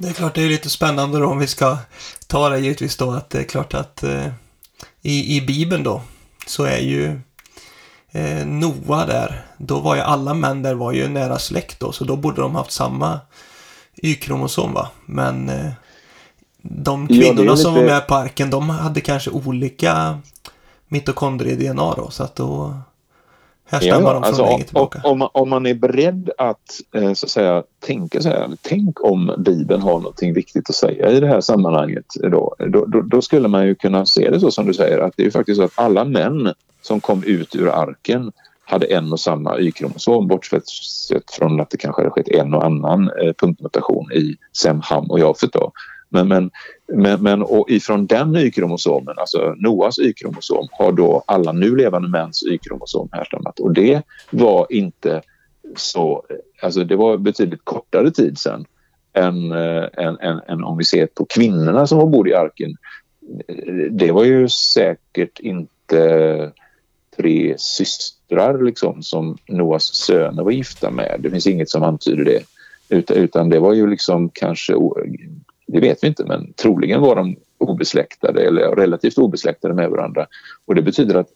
[0.00, 1.78] Det är klart det är lite spännande då om vi ska
[2.26, 4.26] ta det givetvis då att det är klart att eh,
[5.02, 6.02] i, i Bibeln då
[6.46, 7.20] så är ju
[8.10, 12.04] eh, Noa där, då var ju alla män där var ju nära släkt då så
[12.04, 13.20] då borde de haft samma
[13.94, 14.88] Y-kromosom va.
[15.06, 15.72] Men eh,
[16.62, 17.56] de kvinnorna ja, lite...
[17.56, 20.20] som var med på arken de hade kanske olika
[20.88, 22.80] mitokondrie-DNA då så att då
[23.70, 25.00] Härstammar ja, de från alltså, tillbaka?
[25.04, 29.04] Om, man, om man är beredd att, eh, så att säga, tänka så här, tänk
[29.04, 32.04] om Bibeln har något viktigt att säga i det här sammanhanget.
[32.22, 35.12] Då, då, då, då, skulle man ju kunna se det så som du säger att
[35.16, 36.52] det är faktiskt så att alla män
[36.82, 38.32] som kom ut ur arken
[38.64, 40.64] hade en och samma Y-kromosom bortsett
[41.38, 45.20] från att det kanske hade skett en och annan eh, punktmutation i Sem, Ham och
[45.20, 45.52] Jafet.
[45.52, 45.72] Då.
[46.08, 46.50] Men, men,
[46.92, 52.42] men, men och ifrån den Y-kromosomen, alltså Noas Y-kromosom, har då alla nu levande mäns
[52.42, 53.60] Y-kromosom härstammat.
[53.60, 55.22] Och det var inte
[55.76, 56.24] så
[56.62, 58.64] alltså det var betydligt kortare tid sen
[59.12, 62.76] än, eh, än, än, än om vi ser på kvinnorna som var ombord i arken.
[63.90, 66.52] Det var ju säkert inte
[67.16, 71.16] tre systrar liksom, som Noas söner var gifta med.
[71.20, 72.42] Det finns inget som antyder det.
[72.88, 74.74] Utan, utan det var ju liksom kanske,
[75.68, 80.26] det vet vi inte, men troligen var de obesläktade eller relativt obesläktade med varandra.
[80.66, 81.28] Och det betyder att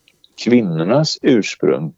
[0.43, 1.93] kvinnornas ursprung,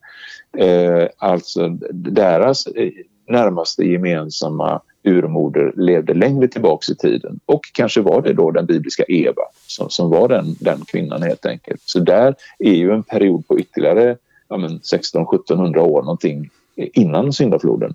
[0.57, 2.91] eh, alltså deras eh,
[3.27, 9.03] närmaste gemensamma urmoder levde längre tillbaks i tiden och kanske var det då den bibliska
[9.07, 11.81] Eva som, som var den, den kvinnan helt enkelt.
[11.86, 14.17] Så där är ju en period på ytterligare
[14.47, 17.93] ja, 16-1700 år någonting eh, innan syndafloden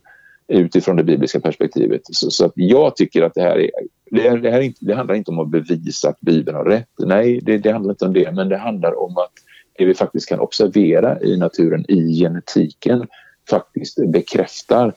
[0.50, 2.00] utifrån det bibliska perspektivet.
[2.04, 3.70] Så, så, att jag tycker att det här, är,
[4.10, 6.88] det, det, här inte, det handlar inte om att bevisa att Bibeln har rätt.
[6.98, 9.32] Nej, det, det handlar inte om det, men det handlar om att
[9.78, 13.06] det vi faktiskt kan observera i naturen, i genetiken,
[13.50, 14.94] faktiskt bekräftar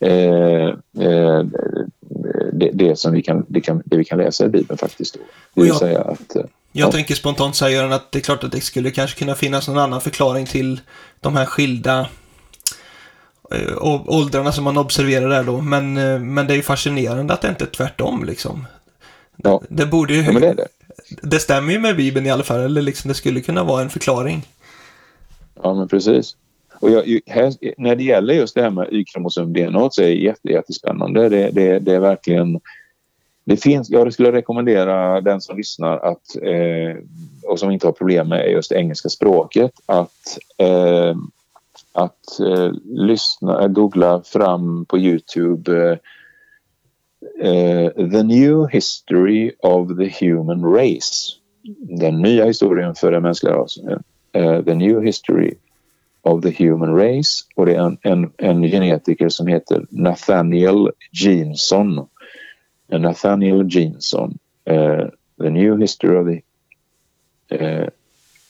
[0.00, 0.68] eh,
[1.00, 1.44] eh,
[2.52, 5.14] det, det, som vi kan, det, kan, det vi kan läsa i Bibeln faktiskt.
[5.14, 5.20] Då.
[5.54, 6.36] Det vill jag, säga att...
[6.36, 6.92] Eh, jag ja.
[6.92, 10.00] tänker spontant säga att det är klart att det skulle kanske kunna finnas någon annan
[10.00, 10.80] förklaring till
[11.20, 12.06] de här skilda
[14.06, 15.60] åldrarna som man observerar där då.
[15.60, 18.66] Men, eh, men det är ju fascinerande att det inte är tvärtom liksom.
[19.36, 20.22] Ja, det borde ju...
[20.22, 20.68] Ja, men det, är det.
[21.22, 23.90] det stämmer ju med Bibeln i alla fall, eller liksom det skulle kunna vara en
[23.90, 24.42] förklaring.
[25.62, 26.36] Ja, men precis.
[26.80, 30.48] Och jag, här, när det gäller just det här med Y-kromosom-DNA så är det jätte,
[30.48, 31.28] jättespännande.
[31.28, 32.60] Det, det, det är verkligen...
[33.44, 36.96] Det finns, jag skulle rekommendera den som lyssnar att, eh,
[37.42, 41.16] och som inte har problem med just engelska språket att, eh,
[41.98, 45.98] att eh, lyssna, eh, googla fram på Youtube
[47.40, 51.34] eh, eh, The New History of the Human Race.
[51.98, 54.02] Den nya historien för den mänskliga rasen.
[54.32, 55.54] Eh, the New History
[56.22, 61.98] of the Human Race och det är en, en, en genetiker som heter Nathaniel Jeanson.
[62.88, 64.38] Eh, Nathaniel Jeanson.
[65.40, 66.42] The New History of the,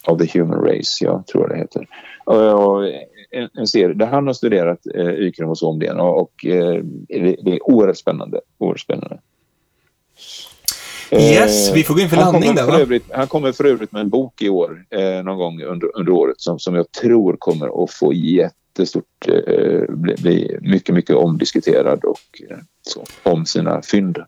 [0.09, 1.87] of the Human Race, ja, tror jag det heter.
[2.25, 2.85] Och, och
[3.31, 7.97] en, en serie där han har studerat uh, Y-kromosom-DNA och uh, det, det, är oerhört
[7.97, 8.41] spännande.
[8.59, 9.19] Oerhört spännande.
[11.11, 12.79] Yes, vi får gå in för landning där va?
[12.79, 16.13] Övrigt, han kommer för övrigt med en bok i år, eh, någon gång under, under
[16.13, 22.05] året som, som jag tror kommer att få jättestort, eh, bli, bli mycket, mycket omdiskuterad
[22.05, 24.19] och eh, så, om sina fynd.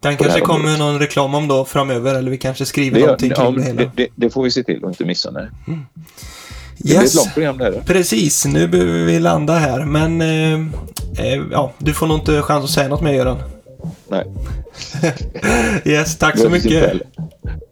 [0.00, 3.54] Den kanske kommer någon reklam om då framöver eller vi kanske skriver det, någonting kring
[3.54, 3.90] det hela.
[3.94, 5.30] Det, det, får vi se till att inte missa.
[5.30, 5.48] Nej.
[5.66, 5.80] Mm.
[6.78, 6.98] Det yes.
[6.98, 7.82] blir ett långt program det här.
[7.86, 9.84] Precis, nu behöver vi landa här.
[9.84, 10.54] Men eh,
[11.26, 13.38] eh, ja, du får nog inte chans att säga något mer Göran.
[14.08, 14.24] Nej.
[15.84, 16.92] yes, tack så mycket.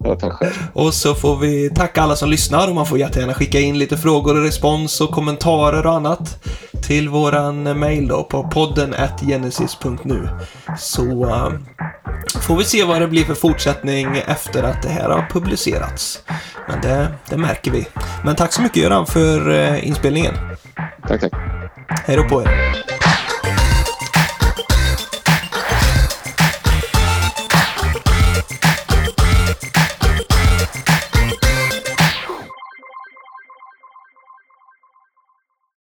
[0.05, 0.53] Ja, tack själv.
[0.73, 3.97] Och så får vi tacka alla som lyssnar och man får jättegärna skicka in lite
[3.97, 6.45] frågor och respons och kommentarer och annat
[6.83, 8.95] till våran mail då på podden
[9.27, 10.29] genesis.nu.
[10.79, 11.53] Så uh,
[12.41, 16.23] får vi se vad det blir för fortsättning efter att det här har publicerats.
[16.69, 17.87] Men det, det märker vi.
[18.25, 20.35] Men tack så mycket Göran för uh, inspelningen.
[21.09, 21.33] Tack, tack.
[21.89, 22.96] Hej då på er.